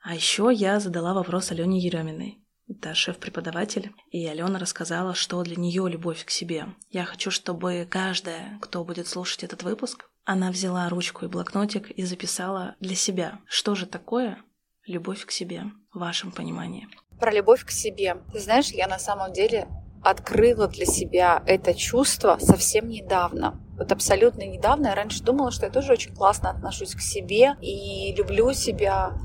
А 0.02 0.14
еще 0.14 0.50
я 0.52 0.80
задала 0.80 1.14
вопрос 1.14 1.52
Алене 1.52 1.78
Ереминой. 1.78 2.38
Это 2.68 2.94
шеф-преподаватель, 2.94 3.92
и 4.10 4.24
Алена 4.26 4.58
рассказала, 4.58 5.14
что 5.14 5.42
для 5.42 5.56
нее 5.56 5.88
любовь 5.88 6.24
к 6.24 6.30
себе. 6.30 6.66
Я 6.90 7.04
хочу, 7.04 7.30
чтобы 7.32 7.86
каждая, 7.90 8.58
кто 8.60 8.84
будет 8.84 9.08
слушать 9.08 9.42
этот 9.42 9.64
выпуск, 9.64 10.09
она 10.30 10.52
взяла 10.52 10.88
ручку 10.88 11.24
и 11.24 11.28
блокнотик 11.28 11.90
и 11.90 12.04
записала 12.04 12.76
для 12.78 12.94
себя, 12.94 13.40
что 13.46 13.74
же 13.74 13.84
такое 13.86 14.38
любовь 14.86 15.26
к 15.26 15.32
себе 15.32 15.64
в 15.92 15.98
вашем 15.98 16.30
понимании. 16.30 16.86
Про 17.18 17.32
любовь 17.32 17.64
к 17.64 17.70
себе. 17.72 18.16
Ты 18.32 18.38
знаешь, 18.38 18.68
я 18.68 18.86
на 18.86 19.00
самом 19.00 19.32
деле 19.32 19.66
открыла 20.04 20.68
для 20.68 20.86
себя 20.86 21.42
это 21.46 21.74
чувство 21.74 22.38
совсем 22.40 22.88
недавно. 22.88 23.60
Вот 23.76 23.90
абсолютно 23.90 24.46
недавно. 24.46 24.86
Я 24.86 24.94
раньше 24.94 25.20
думала, 25.24 25.50
что 25.50 25.66
я 25.66 25.72
тоже 25.72 25.94
очень 25.94 26.14
классно 26.14 26.50
отношусь 26.50 26.94
к 26.94 27.00
себе 27.00 27.56
и 27.60 28.14
люблю 28.16 28.52
себя, 28.52 29.18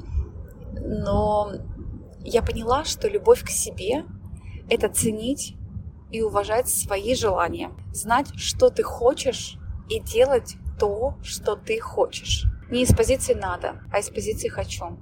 но 0.73 1.51
я 2.21 2.41
поняла, 2.41 2.83
что 2.83 3.07
любовь 3.07 3.43
к 3.43 3.49
себе— 3.49 4.05
это 4.71 4.89
ценить 4.89 5.55
и 6.09 6.23
уважать 6.23 6.67
свои 6.67 7.13
желания, 7.13 7.69
знать, 7.93 8.29
что 8.37 8.71
ты 8.71 8.81
хочешь, 8.81 9.59
и 9.87 9.99
делать 9.99 10.55
то, 10.79 11.17
что 11.23 11.55
ты 11.55 11.79
хочешь. 11.79 12.45
Не 12.69 12.83
из 12.83 12.95
позиции 12.95 13.33
«надо», 13.33 13.81
а 13.91 13.99
из 13.99 14.09
позиции 14.09 14.47
«хочу». 14.47 14.97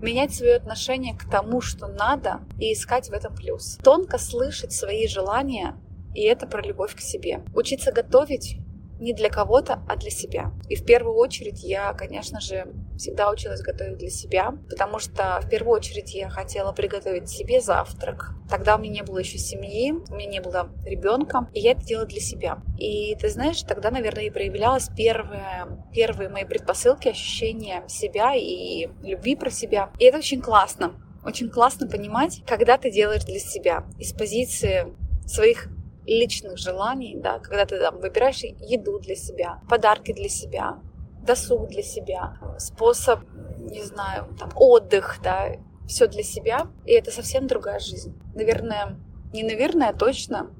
Менять 0.00 0.34
свое 0.34 0.56
отношение 0.56 1.16
к 1.16 1.28
тому, 1.30 1.60
что 1.60 1.86
надо, 1.86 2.40
и 2.58 2.72
искать 2.72 3.08
в 3.08 3.12
этом 3.12 3.34
плюс. 3.34 3.78
Тонко 3.82 4.18
слышать 4.18 4.72
свои 4.72 5.06
желания, 5.06 5.76
и 6.14 6.22
это 6.22 6.46
про 6.46 6.62
любовь 6.62 6.94
к 6.94 7.00
себе. 7.00 7.42
Учиться 7.54 7.92
готовить 7.92 8.58
не 8.98 9.12
для 9.12 9.28
кого-то, 9.28 9.82
а 9.88 9.96
для 9.96 10.10
себя. 10.10 10.52
И 10.68 10.76
в 10.76 10.84
первую 10.84 11.16
очередь 11.16 11.62
я, 11.62 11.92
конечно 11.92 12.40
же, 12.40 12.66
всегда 12.96 13.30
училась 13.30 13.60
готовить 13.60 13.98
для 13.98 14.10
себя, 14.10 14.54
потому 14.68 14.98
что 14.98 15.40
в 15.42 15.48
первую 15.48 15.74
очередь 15.74 16.14
я 16.14 16.28
хотела 16.28 16.72
приготовить 16.72 17.28
себе 17.28 17.60
завтрак. 17.60 18.30
Тогда 18.48 18.76
у 18.76 18.78
меня 18.78 18.94
не 18.94 19.02
было 19.02 19.18
еще 19.18 19.38
семьи, 19.38 19.92
у 19.92 20.14
меня 20.14 20.30
не 20.30 20.40
было 20.40 20.70
ребенка, 20.84 21.48
и 21.52 21.60
я 21.60 21.72
это 21.72 21.84
делала 21.84 22.06
для 22.06 22.20
себя. 22.20 22.58
И 22.78 23.16
ты 23.16 23.28
знаешь, 23.28 23.62
тогда, 23.62 23.90
наверное, 23.90 24.24
и 24.24 24.30
проявлялась 24.30 24.88
первые, 24.96 25.66
первые 25.92 26.28
мои 26.28 26.44
предпосылки, 26.44 27.08
ощущения 27.08 27.84
себя 27.88 28.34
и 28.34 28.88
любви 29.02 29.36
про 29.36 29.50
себя. 29.50 29.90
И 29.98 30.04
это 30.04 30.18
очень 30.18 30.40
классно. 30.40 30.94
Очень 31.24 31.48
классно 31.48 31.88
понимать, 31.88 32.42
когда 32.46 32.76
ты 32.76 32.90
делаешь 32.90 33.24
для 33.24 33.38
себя 33.38 33.84
из 33.98 34.12
позиции 34.12 34.94
своих 35.26 35.68
личных 36.06 36.58
желаний, 36.58 37.16
да, 37.16 37.38
когда 37.38 37.64
ты 37.64 37.78
там 37.78 38.00
выбираешь 38.00 38.42
еду 38.42 38.98
для 38.98 39.16
себя, 39.16 39.60
подарки 39.68 40.12
для 40.12 40.28
себя, 40.28 40.80
досуг 41.26 41.68
для 41.68 41.82
себя, 41.82 42.38
способ, 42.58 43.20
не 43.58 43.82
знаю, 43.82 44.28
там, 44.38 44.50
отдых, 44.54 45.18
да, 45.22 45.56
все 45.86 46.06
для 46.06 46.22
себя, 46.22 46.66
и 46.84 46.92
это 46.92 47.10
совсем 47.10 47.46
другая 47.46 47.78
жизнь. 47.78 48.14
Наверное, 48.34 48.98
не 49.32 49.42
наверное, 49.42 49.90
а 49.90 49.94
точно, 49.94 50.50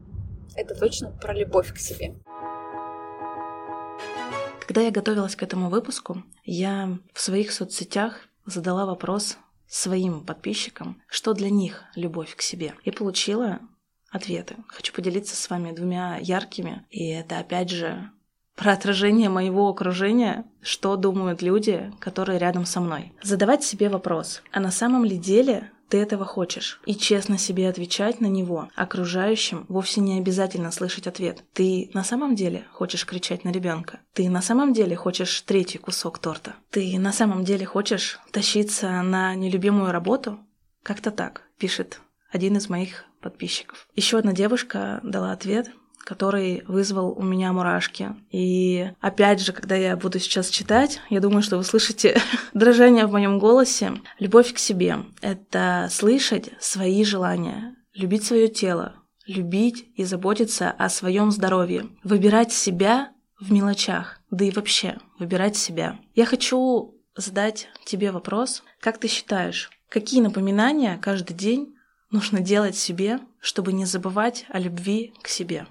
это 0.56 0.74
точно 0.74 1.10
про 1.10 1.34
любовь 1.34 1.72
к 1.72 1.78
себе. 1.78 2.14
Когда 4.66 4.80
я 4.80 4.90
готовилась 4.90 5.36
к 5.36 5.42
этому 5.42 5.68
выпуску, 5.68 6.22
я 6.44 6.98
в 7.12 7.20
своих 7.20 7.52
соцсетях 7.52 8.28
задала 8.46 8.86
вопрос 8.86 9.36
своим 9.66 10.24
подписчикам, 10.24 11.02
что 11.06 11.34
для 11.34 11.50
них 11.50 11.82
любовь 11.96 12.34
к 12.34 12.42
себе. 12.42 12.74
И 12.84 12.90
получила 12.90 13.60
ответы. 14.14 14.56
Хочу 14.68 14.92
поделиться 14.92 15.36
с 15.36 15.50
вами 15.50 15.72
двумя 15.72 16.18
яркими. 16.18 16.86
И 16.90 17.08
это, 17.08 17.38
опять 17.38 17.68
же, 17.68 18.10
про 18.54 18.72
отражение 18.72 19.28
моего 19.28 19.68
окружения, 19.68 20.44
что 20.62 20.96
думают 20.96 21.42
люди, 21.42 21.92
которые 21.98 22.38
рядом 22.38 22.64
со 22.64 22.80
мной. 22.80 23.12
Задавать 23.22 23.64
себе 23.64 23.88
вопрос, 23.88 24.42
а 24.52 24.60
на 24.60 24.70
самом 24.70 25.04
ли 25.04 25.18
деле 25.18 25.70
ты 25.88 25.98
этого 25.98 26.24
хочешь? 26.24 26.80
И 26.86 26.94
честно 26.94 27.36
себе 27.36 27.68
отвечать 27.68 28.20
на 28.20 28.26
него. 28.26 28.68
Окружающим 28.74 29.66
вовсе 29.68 30.00
не 30.00 30.18
обязательно 30.18 30.70
слышать 30.70 31.06
ответ. 31.06 31.44
Ты 31.52 31.90
на 31.92 32.04
самом 32.04 32.36
деле 32.36 32.64
хочешь 32.72 33.04
кричать 33.04 33.44
на 33.44 33.50
ребенка? 33.50 34.00
Ты 34.12 34.30
на 34.30 34.40
самом 34.40 34.72
деле 34.72 34.96
хочешь 34.96 35.40
третий 35.42 35.78
кусок 35.78 36.18
торта? 36.18 36.54
Ты 36.70 36.98
на 36.98 37.12
самом 37.12 37.44
деле 37.44 37.66
хочешь 37.66 38.18
тащиться 38.30 39.02
на 39.02 39.34
нелюбимую 39.34 39.92
работу? 39.92 40.38
Как-то 40.82 41.10
так, 41.10 41.42
пишет 41.58 42.00
один 42.34 42.56
из 42.56 42.68
моих 42.68 43.04
подписчиков. 43.24 43.88
Еще 43.96 44.18
одна 44.18 44.32
девушка 44.32 45.00
дала 45.02 45.32
ответ, 45.32 45.70
который 46.04 46.62
вызвал 46.68 47.12
у 47.18 47.22
меня 47.22 47.52
мурашки. 47.52 48.14
И 48.30 48.90
опять 49.00 49.40
же, 49.40 49.52
когда 49.52 49.74
я 49.74 49.96
буду 49.96 50.18
сейчас 50.18 50.50
читать, 50.50 51.00
я 51.10 51.20
думаю, 51.20 51.42
что 51.42 51.56
вы 51.56 51.64
слышите 51.64 52.20
дрожание 52.54 53.06
в 53.06 53.12
моем 53.12 53.38
голосе. 53.38 53.94
Любовь 54.18 54.52
к 54.52 54.58
себе— 54.58 54.98
это 55.22 55.88
слышать 55.90 56.50
свои 56.60 57.02
желания, 57.04 57.74
любить 57.94 58.24
свое 58.24 58.48
тело, 58.48 58.94
любить 59.26 59.88
и 59.96 60.04
заботиться 60.04 60.70
о 60.70 60.88
своем 60.88 61.30
здоровье, 61.30 61.88
выбирать 62.04 62.52
себя 62.52 63.10
в 63.40 63.50
мелочах, 63.50 64.20
да 64.30 64.44
и 64.44 64.50
вообще 64.50 64.98
выбирать 65.18 65.56
себя. 65.56 65.98
Я 66.14 66.26
хочу 66.26 66.94
задать 67.16 67.68
тебе 67.86 68.10
вопрос, 68.10 68.62
как 68.80 68.98
ты 68.98 69.08
считаешь, 69.08 69.70
какие 69.88 70.20
напоминания 70.20 70.98
каждый 71.00 71.34
день 71.34 71.73
нужно 72.14 72.40
делать 72.40 72.76
себе, 72.76 73.18
чтобы 73.40 73.72
не 73.72 73.84
забывать 73.84 74.46
о 74.48 74.58
любви 74.58 75.12
к 75.22 75.28
себе? 75.28 75.66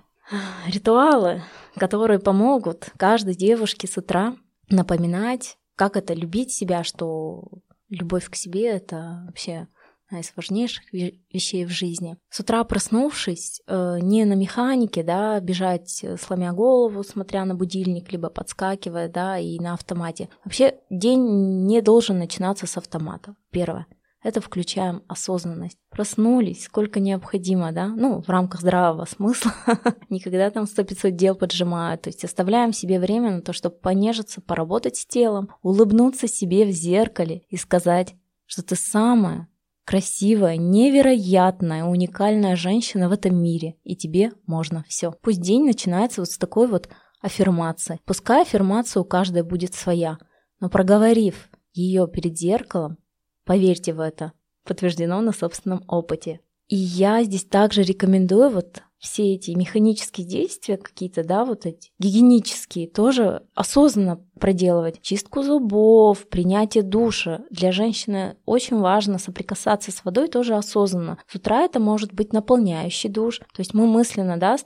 Ритуалы, 0.68 1.42
которые 1.76 2.20
помогут 2.20 2.92
каждой 2.98 3.36
девушке 3.36 3.88
с 3.88 3.98
утра 3.98 4.36
напоминать, 4.70 5.58
как 5.76 5.98
это 5.98 6.14
любить 6.14 6.52
себя, 6.52 6.84
что 6.84 7.48
любовь 7.90 8.30
к 8.30 8.36
себе— 8.36 8.68
это 8.70 9.24
вообще 9.26 9.68
одна 10.08 10.20
из 10.20 10.34
важнейших 10.36 10.84
вещей 10.94 11.66
в 11.66 11.70
жизни. 11.70 12.18
С 12.30 12.40
утра 12.40 12.64
проснувшись, 12.64 13.62
э, 13.66 14.00
не 14.02 14.26
на 14.26 14.34
механике, 14.34 15.02
да, 15.02 15.40
бежать, 15.40 16.04
э, 16.04 16.18
сломя 16.18 16.52
голову, 16.54 17.04
смотря 17.04 17.46
на 17.46 17.56
будильник, 17.56 18.12
либо 18.12 18.30
подскакивая, 18.30 19.08
да, 19.08 19.40
и 19.40 19.60
на 19.60 19.74
автомате. 19.74 20.30
Вообще 20.44 20.76
день 20.90 21.66
не 21.66 21.82
должен 21.82 22.20
начинаться 22.20 22.68
с 22.68 22.78
автомата. 22.78 23.36
Первое. 23.50 23.88
Это 24.24 24.40
включаем 24.40 25.04
осознанность. 25.08 25.78
Проснулись, 25.90 26.64
сколько 26.64 27.02
необходимо, 27.02 27.74
да? 27.74 27.88
Ну, 27.88 28.22
в 28.22 28.30
рамках 28.30 28.62
здравого 28.62 29.06
смысла. 29.06 29.54
Никогда 30.10 30.50
там 30.50 30.66
сто 30.66 30.84
пятьсот 30.84 31.16
дел 31.16 31.36
поджимают. 31.36 32.04
То 32.04 32.10
есть 32.10 32.24
оставляем 32.24 32.72
себе 32.72 33.00
время 33.00 33.32
на 33.32 33.42
то, 33.42 33.52
чтобы 33.52 33.76
понежиться, 33.76 34.40
поработать 34.40 34.96
с 34.96 35.06
телом, 35.06 35.50
улыбнуться 35.62 36.28
себе 36.28 36.66
в 36.66 36.72
зеркале 36.72 37.44
и 37.50 37.58
сказать, 37.58 38.16
что 38.46 38.64
ты 38.64 38.76
самая 38.76 39.50
красивая, 39.86 40.56
невероятная, 40.56 41.84
уникальная 41.84 42.56
женщина 42.56 43.10
в 43.10 43.12
этом 43.12 43.36
мире, 43.36 43.76
и 43.84 43.96
тебе 43.98 44.32
можно 44.48 44.86
все. 44.88 45.12
Пусть 45.12 45.42
день 45.42 45.66
начинается 45.66 46.22
вот 46.22 46.30
с 46.30 46.38
такой 46.38 46.68
вот 46.68 46.88
аффирмации. 47.22 48.00
Пускай 48.06 48.44
аффирмация 48.44 49.02
у 49.02 49.06
каждой 49.06 49.44
будет 49.44 49.74
своя, 49.74 50.18
но 50.62 50.70
проговорив 50.70 51.50
ее 51.74 52.08
перед 52.08 52.38
зеркалом, 52.38 52.98
поверьте 53.46 53.94
в 53.94 54.00
это, 54.00 54.34
подтверждено 54.64 55.22
на 55.22 55.32
собственном 55.32 55.84
опыте. 55.88 56.40
И 56.68 56.76
я 56.76 57.24
здесь 57.24 57.46
также 57.46 57.84
рекомендую 57.84 58.50
вот 58.50 58.82
все 59.04 59.34
эти 59.34 59.52
механические 59.52 60.26
действия 60.26 60.78
какие-то, 60.78 61.26
да, 61.26 61.44
вот 61.44 61.66
эти 61.66 61.92
гигиенические, 62.00 62.88
тоже 62.88 63.44
осознанно 63.54 64.22
проделывать. 64.40 65.02
Чистку 65.02 65.44
зубов, 65.44 66.28
принятие 66.30 66.84
душа. 66.84 67.42
Для 67.50 67.72
женщины 67.72 68.38
очень 68.46 68.80
важно 68.80 69.20
соприкасаться 69.20 69.92
с 69.92 70.04
водой 70.06 70.30
тоже 70.30 70.56
осознанно. 70.56 71.18
С 71.28 71.36
утра 71.36 71.64
это 71.64 71.80
может 71.80 72.14
быть 72.14 72.34
наполняющий 72.34 73.10
душ. 73.10 73.40
То 73.40 73.60
есть 73.60 73.74
мы 73.74 73.88
мысленно, 73.88 74.38
да, 74.38 74.58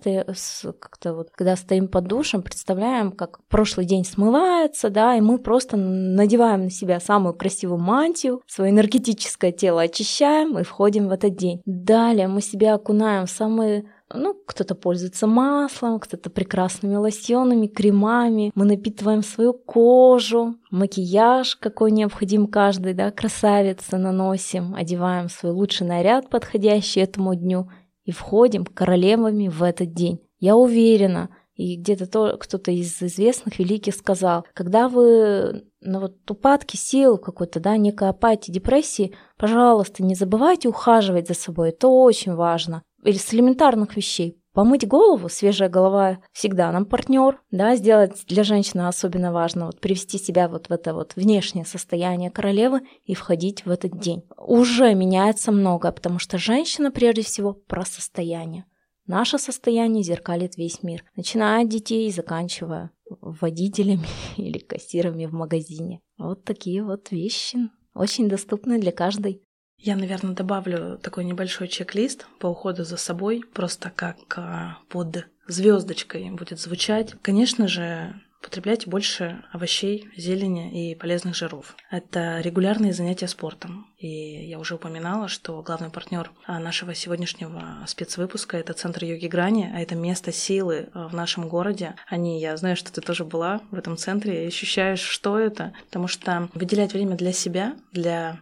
как-то 0.80 1.16
вот, 1.16 1.30
когда 1.32 1.56
стоим 1.56 1.88
под 1.88 2.06
душем, 2.06 2.44
представляем, 2.44 3.12
как 3.12 3.40
прошлый 3.48 3.86
день 3.86 4.06
смывается, 4.06 4.90
да, 4.90 5.16
и 5.16 5.22
мы 5.22 5.40
просто 5.40 5.78
надеваем 5.78 6.66
на 6.66 6.70
себя 6.70 7.00
самую 7.00 7.34
красивую 7.34 7.80
мантию, 7.80 8.42
свое 8.46 8.72
энергетическое 8.72 9.52
тело 9.52 9.82
очищаем 9.82 10.58
и 10.60 10.64
входим 10.64 11.08
в 11.08 11.12
этот 11.12 11.36
день. 11.36 11.62
Далее 11.66 12.28
мы 12.28 12.42
себя 12.42 12.76
окунаем 12.76 13.26
в 13.26 13.32
самые 13.32 13.86
ну, 14.14 14.34
кто-то 14.46 14.76
пользуется 14.76 15.28
маслом, 15.28 16.00
кто-то 16.00 16.30
прекрасными 16.30 16.96
лосьонами, 16.96 17.68
кремами. 17.68 18.52
Мы 18.56 18.66
напитываем 18.66 19.22
свою 19.22 19.54
кожу, 19.54 20.56
макияж, 20.72 21.56
какой 21.58 21.92
необходим 21.92 22.48
каждой, 22.48 22.94
да, 22.94 23.12
красавице 23.12 23.98
наносим, 23.98 24.76
одеваем 24.76 25.30
свой 25.30 25.52
лучший 25.52 25.88
наряд, 25.88 26.30
подходящий 26.30 27.02
этому 27.02 27.36
дню, 27.36 27.70
и 28.06 28.12
входим 28.12 28.66
королевами 28.66 29.50
в 29.50 29.62
этот 29.62 29.94
день. 29.94 30.22
Я 30.40 30.56
уверена, 30.56 31.30
и 31.56 31.76
где-то 31.76 32.06
то, 32.06 32.38
кто-то 32.38 32.72
из 32.72 33.02
известных 33.02 33.60
великих 33.60 33.96
сказал, 33.96 34.46
когда 34.54 34.88
вы 34.88 35.66
на 35.82 36.00
вот 36.00 36.30
упадке 36.30 36.78
сил 36.78 37.18
какой-то, 37.18 37.60
да, 37.60 37.76
некой 37.76 38.10
апатии, 38.10 38.52
депрессии, 38.52 39.14
пожалуйста, 39.38 40.04
не 40.04 40.16
забывайте 40.16 40.70
ухаживать 40.70 41.28
за 41.28 41.34
собой, 41.34 41.70
это 41.70 41.88
очень 41.88 42.36
важно 42.36 42.84
или 43.08 43.18
с 43.18 43.34
элементарных 43.34 43.96
вещей. 43.96 44.38
Помыть 44.54 44.88
голову, 44.88 45.30
свежая 45.30 45.70
голова 45.70 46.18
всегда 46.34 46.72
нам 46.72 46.86
партнер, 46.86 47.40
да, 47.52 47.76
сделать 47.76 48.24
для 48.28 48.44
женщины 48.44 48.88
особенно 48.88 49.32
важно 49.32 49.68
вот 49.68 49.80
привести 49.80 50.18
себя 50.18 50.50
вот 50.50 50.68
в 50.68 50.72
это 50.72 50.94
вот 50.94 51.16
внешнее 51.16 51.64
состояние 51.64 52.32
королевы 52.32 52.82
и 53.06 53.14
входить 53.14 53.66
в 53.66 53.70
этот 53.70 54.00
день. 54.00 54.24
Уже 54.36 54.94
меняется 54.96 55.52
многое, 55.52 55.92
потому 55.92 56.18
что 56.18 56.38
женщина 56.38 56.92
прежде 56.92 57.22
всего 57.22 57.54
про 57.54 57.86
состояние. 57.86 58.66
Наше 59.06 59.38
состояние 59.38 60.04
зеркалит 60.04 60.58
весь 60.58 60.84
мир, 60.84 61.06
начиная 61.16 61.64
от 61.64 61.70
детей 61.70 62.08
и 62.08 62.12
заканчивая 62.12 62.92
водителями 63.22 64.08
или 64.38 64.58
кассирами 64.58 65.28
в 65.28 65.34
магазине. 65.34 66.02
Вот 66.18 66.44
такие 66.44 66.84
вот 66.84 67.12
вещи, 67.12 67.70
очень 67.94 68.28
доступны 68.28 68.80
для 68.80 68.92
каждой. 68.92 69.42
Я, 69.80 69.96
наверное, 69.96 70.34
добавлю 70.34 70.98
такой 70.98 71.24
небольшой 71.24 71.68
чек-лист 71.68 72.28
по 72.40 72.48
уходу 72.48 72.84
за 72.84 72.98
собой, 72.98 73.44
просто 73.54 73.92
как 73.96 74.18
а, 74.38 74.80
под 74.90 75.28
звездочкой 75.48 76.30
будет 76.32 76.60
звучать. 76.60 77.16
Конечно 77.22 77.68
же, 77.68 78.16
Потребляйте 78.42 78.90
больше 78.90 79.44
овощей, 79.52 80.08
зелени 80.16 80.92
и 80.92 80.96
полезных 80.96 81.36
жиров. 81.36 81.76
Это 81.90 82.40
регулярные 82.40 82.94
занятия 82.94 83.28
спортом. 83.28 83.88
И 83.98 84.08
я 84.08 84.60
уже 84.60 84.76
упоминала, 84.76 85.28
что 85.28 85.62
главный 85.64 85.90
партнер 85.90 86.32
а, 86.46 86.60
нашего 86.60 86.94
сегодняшнего 86.94 87.84
спецвыпуска– 87.88 88.56
это 88.58 88.74
Центр 88.74 89.04
йоги 89.04 89.28
Грани, 89.28 89.70
а 89.74 89.82
это 89.82 89.96
место 89.96 90.32
силы 90.32 90.88
а, 90.94 91.10
в 91.10 91.14
нашем 91.14 91.50
городе. 91.50 91.96
Они, 92.08 92.40
я 92.40 92.56
знаю, 92.58 92.78
что 92.78 92.94
ты 92.94 93.02
тоже 93.02 93.26
была 93.26 93.60
в 93.72 93.76
этом 93.76 93.98
центре 93.98 94.46
и 94.46 94.48
ощущаешь, 94.48 95.02
что 95.02 95.38
это, 95.38 95.74
потому 95.88 96.08
что 96.08 96.48
выделять 96.54 96.94
время 96.94 97.18
для 97.18 97.34
себя, 97.34 97.76
для 97.92 98.40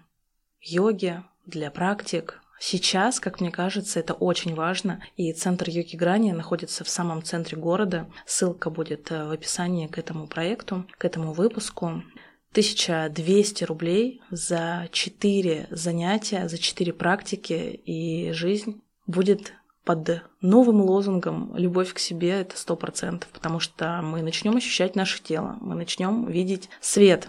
йоги, 0.66 1.24
для 1.46 1.72
практик. 1.72 2.42
Сейчас, 2.60 3.20
как 3.20 3.40
мне 3.40 3.52
кажется, 3.52 4.00
это 4.00 4.14
очень 4.14 4.56
важно. 4.56 5.04
И 5.18 5.32
центр 5.34 5.70
йоги 5.70 5.96
Грани 5.96 6.32
находится 6.32 6.84
в 6.84 6.90
самом 6.90 7.22
центре 7.24 7.58
города. 7.58 8.10
Ссылка 8.26 8.70
будет 8.70 9.12
э, 9.12 9.26
в 9.26 9.32
описании 9.32 9.88
к 9.88 9.98
этому 9.98 10.28
проекту, 10.28 10.86
к 10.98 11.06
этому 11.06 11.34
выпуску. 11.34 12.04
1200 12.52 13.66
рублей 13.66 14.22
за 14.32 14.88
4 14.92 15.68
занятия, 15.72 16.48
за 16.48 16.58
4 16.58 16.94
практики, 16.94 17.82
и 17.86 18.32
жизнь 18.32 18.82
будет 19.06 19.54
под 19.84 20.24
новым 20.42 20.82
лозунгом 20.82 21.56
«Любовь 21.58 21.94
к 21.94 22.00
себе»— 22.00 22.30
это 22.42 22.58
сто 22.58 22.78
процентов, 22.78 23.30
потому 23.30 23.60
что 23.60 24.00
мы 24.02 24.22
начнем 24.22 24.56
ощущать 24.56 24.96
наше 24.96 25.22
тело, 25.22 25.58
мы 25.60 25.76
начнем 25.76 26.26
видеть 26.28 26.70
свет 26.80 27.28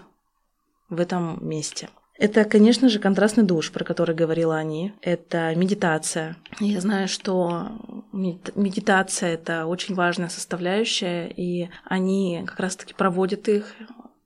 в 0.88 1.00
этом 1.00 1.46
месте. 1.46 1.90
Это, 2.18 2.44
конечно 2.44 2.88
же, 2.88 2.98
контрастный 2.98 3.44
душ, 3.44 3.70
про 3.72 3.84
который 3.84 4.14
говорила 4.14 4.56
они. 4.56 4.92
Это 5.02 5.54
медитация. 5.54 6.36
Я 6.60 6.80
знаю, 6.80 7.08
что 7.08 7.68
медитация— 8.12 9.34
это 9.34 9.66
очень 9.66 9.94
важная 9.94 10.28
составляющая, 10.28 11.28
и 11.28 11.68
они 11.84 12.42
как 12.46 12.60
раз-таки 12.60 12.94
проводят 12.94 13.48
их. 13.48 13.74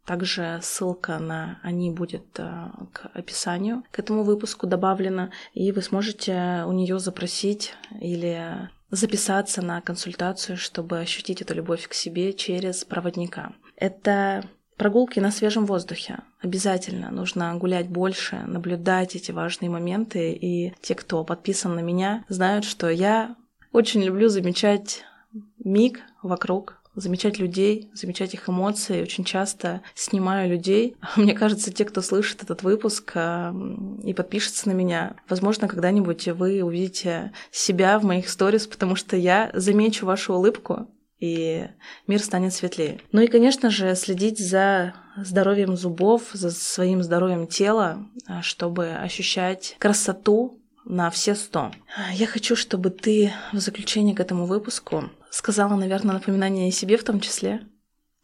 Также 0.05 0.59
ссылка 0.63 1.19
на 1.19 1.61
они 1.63 1.91
будет 1.91 2.27
э, 2.39 2.71
к 2.93 3.11
описанию 3.15 3.85
к 3.93 3.99
этому 4.01 4.25
выпуску 4.25 4.67
добавлена, 4.67 5.31
и 5.53 5.71
вы 5.71 5.83
сможете 5.83 6.65
у 6.67 6.73
нее 6.73 6.99
запросить 6.99 7.75
или 8.01 8.69
записаться 8.91 9.63
на 9.63 9.81
консультацию, 9.81 10.57
чтобы 10.57 10.99
ощутить 10.99 11.43
эту 11.43 11.55
любовь 11.55 11.87
к 11.87 11.95
себе 11.95 12.33
через 12.33 12.85
проводника. 12.85 13.53
Это 13.77 14.45
Прогулки 14.81 15.21
на 15.21 15.31
свежем 15.31 15.67
воздухе. 15.67 16.21
Обязательно 16.41 17.11
нужно 17.11 17.55
гулять 17.57 17.91
больше, 17.91 18.37
наблюдать 18.47 19.15
эти 19.15 19.31
важные 19.31 19.69
моменты. 19.69 20.33
И 20.33 20.73
те, 20.81 20.95
кто 20.95 21.23
подписан 21.23 21.75
на 21.75 21.81
меня, 21.81 22.25
знают, 22.31 22.65
что 22.65 22.89
я 22.89 23.37
очень 23.73 24.03
люблю 24.03 24.31
замечать 24.31 25.05
миг 25.63 26.01
вокруг, 26.23 26.81
замечать 26.95 27.39
людей, 27.39 27.91
замечать 27.93 28.33
их 28.33 28.49
эмоции. 28.49 29.03
Очень 29.03 29.25
часто 29.25 29.83
снимаю 29.95 30.49
людей. 30.49 30.97
Мне 31.17 31.35
кажется, 31.35 31.71
те, 31.71 31.85
кто 31.85 32.01
слышит 32.01 32.43
этот 32.43 32.63
выпуск 32.63 33.13
а, 33.17 33.55
и 34.03 34.15
подпишется 34.15 34.67
на 34.67 34.73
меня, 34.73 35.17
возможно, 35.29 35.69
когда-нибудь 35.69 36.27
вы 36.29 36.63
увидите 36.63 37.33
себя 37.53 37.99
в 37.99 38.05
моих 38.05 38.31
сторис, 38.31 38.67
потому 38.67 38.97
что 38.97 39.15
я 39.15 39.51
замечу 39.53 40.07
вашу 40.07 40.33
улыбку, 40.33 40.89
и 41.21 41.69
мир 42.07 42.21
станет 42.21 42.53
светлее. 42.53 43.01
Ну 43.13 43.21
и, 43.21 43.27
конечно 43.27 43.71
же, 43.71 43.95
следить 43.95 44.39
за 44.39 44.95
здоровьем 45.17 45.77
зубов, 45.77 46.31
за 46.33 46.51
своим 46.51 47.03
здоровьем 47.03 47.47
тела, 47.47 48.07
а, 48.27 48.43
чтобы 48.43 48.95
ощущать 48.95 49.77
красоту 49.79 50.59
на 50.85 51.11
все 51.11 51.35
сто. 51.35 51.71
Я 52.15 52.27
хочу, 52.27 52.57
чтобы 52.57 52.91
ты 52.91 53.33
в 53.53 53.59
заключение 53.59 54.17
к 54.17 54.21
этому 54.21 54.47
выпуску 54.47 55.11
сказала, 55.31 55.77
наверное, 55.77 56.15
напоминание 56.15 56.69
о 56.69 56.73
себе 56.73 56.97
в 56.97 57.05
том 57.05 57.21
числе. 57.21 57.67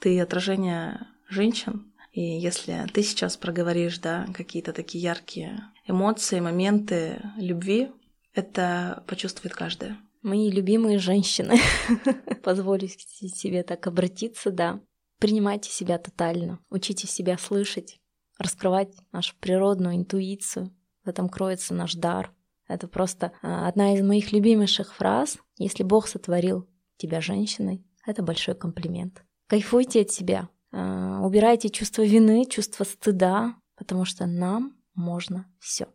Ты 0.01 0.21
отражение 0.21 1.07
женщин, 1.29 1.93
и 2.13 2.23
если 2.23 2.87
ты 2.93 3.03
сейчас 3.03 3.37
проговоришь, 3.37 3.99
да, 3.99 4.27
какие-то 4.35 4.73
такие 4.73 5.03
яркие 5.03 5.63
эмоции, 5.87 6.41
моменты 6.41 7.21
любви, 7.37 7.91
это 8.35 9.03
почувствует 9.07 9.55
каждая. 9.55 9.97
Мои 10.27 10.51
любимые 10.51 10.99
женщины, 10.99 11.55
позволю 12.43 12.89
себе 12.89 13.63
так 13.63 13.87
обратиться, 13.87 14.51
да. 14.51 14.81
Принимайте 15.21 15.71
себя 15.71 15.99
тотально, 15.99 16.59
учите 16.69 17.07
себя 17.07 17.39
слышать, 17.39 18.01
раскрывать 18.37 18.93
нашу 19.13 19.37
природную 19.39 19.95
интуицию. 19.95 20.75
В 21.05 21.09
этом 21.09 21.29
кроется 21.29 21.75
наш 21.75 21.95
дар. 21.95 22.35
Это 22.67 22.89
просто 22.89 23.35
а, 23.41 23.69
одна 23.69 23.95
из 23.95 24.05
моих 24.05 24.33
любимейших 24.33 24.97
фраз. 24.97 25.39
Если 25.59 25.85
Бог 25.85 26.09
сотворил 26.09 26.69
тебя 26.97 27.21
женщиной, 27.21 27.87
это 28.05 28.25
большой 28.25 28.57
комплимент. 28.57 29.25
Кайфуйте 29.47 30.01
от 30.01 30.11
себя, 30.11 30.49
а, 30.73 31.21
убирайте 31.25 31.69
чувство 31.69 32.03
вины, 32.03 32.47
чувство 32.47 32.83
стыда, 32.83 33.55
потому 33.77 34.05
что 34.05 34.27
нам 34.27 34.77
можно 34.93 35.49
все. 35.61 35.87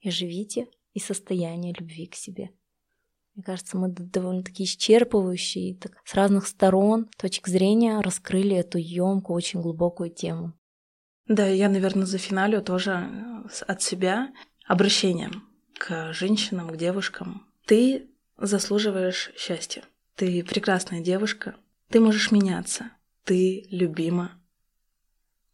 И 0.00 0.10
живите 0.10 0.68
из 0.92 1.06
состояния 1.06 1.72
любви 1.72 2.06
к 2.06 2.14
себе. 2.14 2.50
Мне 3.34 3.42
кажется, 3.42 3.76
мы 3.76 3.88
довольно-таки 3.88 4.64
исчерпывающие, 4.64 5.76
так, 5.76 6.00
с 6.04 6.14
разных 6.14 6.46
сторон, 6.46 7.08
точек 7.16 7.48
зрения 7.48 8.00
раскрыли 8.00 8.56
эту 8.56 8.78
емкую, 8.78 9.36
очень 9.36 9.60
глубокую 9.60 10.10
тему. 10.10 10.52
Да, 11.26 11.46
я, 11.48 11.68
наверное, 11.68 12.06
за 12.06 12.18
финалю 12.18 12.62
тоже 12.62 12.92
э, 12.92 13.64
от 13.66 13.82
себя 13.82 14.32
обращением 14.66 15.48
к 15.78 16.12
женщинам, 16.12 16.70
к 16.70 16.76
девушкам. 16.76 17.46
Ты 17.66 18.08
заслуживаешь 18.38 19.32
счастья. 19.36 19.82
Ты 20.14 20.44
прекрасная 20.44 21.00
девушка. 21.00 21.56
Ты 21.88 22.00
можешь 22.00 22.30
меняться. 22.30 22.90
Ты 23.24 23.66
любима. 23.70 24.32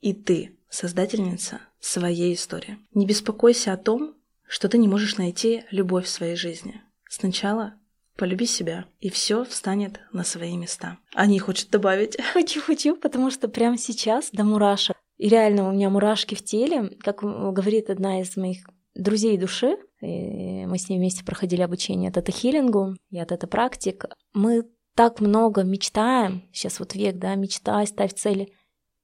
И 0.00 0.12
ты 0.12 0.58
создательница 0.68 1.60
своей 1.78 2.34
истории. 2.34 2.78
Не 2.92 3.06
беспокойся 3.06 3.72
о 3.72 3.78
том, 3.78 4.16
что 4.46 4.68
ты 4.68 4.76
не 4.76 4.88
можешь 4.88 5.16
найти 5.16 5.64
любовь 5.70 6.06
в 6.06 6.10
своей 6.10 6.36
жизни. 6.36 6.82
Сначала 7.10 7.74
полюби 8.16 8.46
себя, 8.46 8.84
и 9.00 9.10
все 9.10 9.44
встанет 9.44 10.00
на 10.12 10.22
свои 10.22 10.56
места. 10.56 10.98
Они 11.12 11.40
хочет 11.40 11.68
добавить. 11.70 12.16
Хочу, 12.32 12.60
хочу, 12.60 12.96
потому 12.96 13.32
что 13.32 13.48
прямо 13.48 13.76
сейчас 13.78 14.30
до 14.30 14.44
мурашек. 14.44 14.96
И 15.18 15.28
реально 15.28 15.68
у 15.68 15.72
меня 15.72 15.90
мурашки 15.90 16.36
в 16.36 16.44
теле, 16.44 16.96
как 17.00 17.22
говорит 17.22 17.90
одна 17.90 18.20
из 18.20 18.36
моих 18.36 18.58
друзей 18.94 19.36
души, 19.38 19.76
и 20.00 20.66
мы 20.66 20.78
с 20.78 20.88
ней 20.88 20.98
вместе 20.98 21.24
проходили 21.24 21.62
обучение 21.62 22.12
тета-хиллингу, 22.12 22.94
я 23.10 23.24
тета-практик. 23.24 24.04
Мы 24.32 24.68
так 24.94 25.20
много 25.20 25.64
мечтаем, 25.64 26.44
сейчас 26.52 26.78
вот 26.78 26.94
век, 26.94 27.16
да, 27.16 27.34
мечтай, 27.34 27.88
ставь 27.88 28.14
цели, 28.14 28.52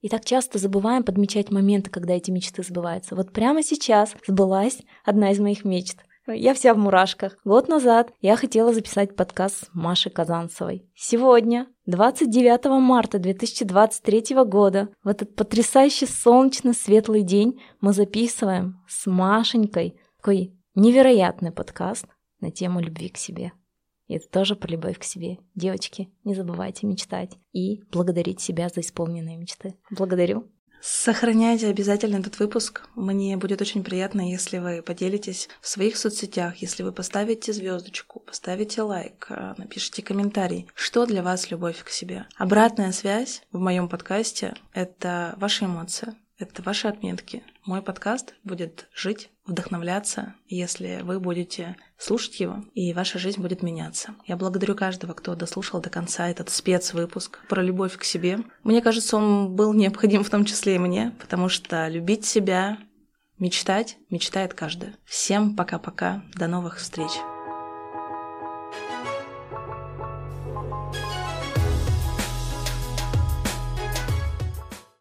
и 0.01 0.09
так 0.09 0.25
часто 0.25 0.59
забываем 0.59 1.03
подмечать 1.03 1.51
моменты, 1.51 1.90
когда 1.90 2.14
эти 2.14 2.31
мечты 2.31 2.62
сбываются. 2.62 3.16
Вот 3.16 3.33
прямо 3.33 3.64
сейчас 3.64 4.14
сбылась 4.29 4.79
одна 5.05 5.33
из 5.33 5.40
моих 5.40 5.64
мечт. 5.64 5.99
Я 6.29 6.55
вся 6.55 6.75
в 6.75 6.79
мурашках. 6.79 7.39
Год 7.45 7.69
назад 7.69 8.12
я 8.21 8.37
хотела 8.37 8.73
записать 8.73 9.15
подкаст 9.15 9.67
с 9.67 9.69
Машей 9.73 10.11
Казанцевой. 10.11 10.85
Сегодня, 10.97 11.69
29 11.87 12.81
марта 12.81 13.21
2023 13.21 14.35
года, 14.45 14.89
в 15.05 15.09
этот 15.09 15.37
потрясающий 15.37 16.07
солнечный 16.07 16.75
светлый 16.75 17.23
день, 17.23 17.62
мы 17.81 17.93
записываем 17.93 18.83
с 18.89 19.07
Машенькой 19.07 20.01
такой 20.17 20.53
невероятный 20.75 21.53
подкаст 21.53 22.07
на 22.41 22.51
тему 22.51 22.81
любви 22.81 23.09
к 23.09 23.19
себе. 23.19 23.53
И 24.09 24.15
это 24.15 24.29
тоже 24.29 24.57
про 24.57 24.69
любовь 24.69 24.99
к 24.99 25.05
себе. 25.05 25.39
Девочки, 25.55 26.09
не 26.25 26.35
забывайте 26.35 26.89
мечтать 26.89 27.39
и 27.53 27.85
благодарить 27.93 28.41
себя 28.41 28.69
за 28.69 28.81
исполненные 28.81 29.37
мечты. 29.37 29.77
Благодарю. 29.91 30.49
Сохраняйте 30.81 31.69
обязательно 31.69 32.17
этот 32.17 32.39
выпуск. 32.39 32.83
Мне 32.95 33.37
будет 33.37 33.61
очень 33.61 33.83
приятно, 33.83 34.31
если 34.31 34.59
вы 34.59 34.83
поделитесь 34.83 35.49
в 35.61 35.69
своих 35.69 35.97
соцсетях, 35.97 36.57
если 36.57 36.83
вы 36.83 36.93
поставите 36.93 37.53
звездочку, 37.53 38.21
поставите 38.21 38.83
лайк, 38.83 39.27
э, 39.31 39.55
напишите 39.57 40.03
комментарий, 40.03 40.69
что 40.75 41.07
для 41.07 41.23
вас 41.23 41.51
любовь 41.51 41.83
к 41.83 41.89
себе. 41.89 42.27
Обратная 42.37 42.93
связь 42.93 43.43
в 43.53 43.59
моем 43.59 43.89
подкасте— 43.89 44.55
это 44.73 45.35
ваши 45.39 45.65
эмоции, 45.65 46.15
это 46.38 46.62
ваши 46.62 46.88
отметки. 46.88 47.42
Мой 47.64 47.83
подкаст 47.83 48.35
будет 48.44 48.88
жить, 48.94 49.31
вдохновляться, 49.46 50.35
если 50.46 51.01
вы 51.03 51.20
будете 51.20 51.77
слушать 51.99 52.40
его, 52.40 52.64
и 52.75 52.92
ваша 52.92 53.18
жизнь 53.18 53.40
будет 53.40 53.62
меняться. 53.62 54.14
Я 54.27 54.37
благодарю 54.37 54.75
каждого, 54.75 55.14
кто 55.14 55.35
дослушал 55.35 55.81
до 55.81 55.90
конца 55.90 56.29
этот 56.29 56.51
спецвыпуск 56.51 57.40
про 57.49 57.62
любовь 57.62 57.96
к 57.96 58.05
себе. 58.05 58.40
Мне 58.62 58.83
кажется, 58.83 59.16
он 59.16 59.55
был 59.55 59.72
необходим 59.72 60.25
в 60.25 60.31
том 60.31 60.44
числе 60.44 60.77
и 60.77 60.79
мне, 60.79 61.14
потому 61.20 61.49
что 61.49 61.88
любить 61.88 62.25
себя, 62.25 62.79
мечтать, 63.38 63.96
мечтает 64.11 64.55
каждый. 64.55 64.90
Всем 65.05 65.57
пока-пока, 65.57 66.22
до 66.35 66.49
новых 66.49 66.79
встреч. 66.79 67.11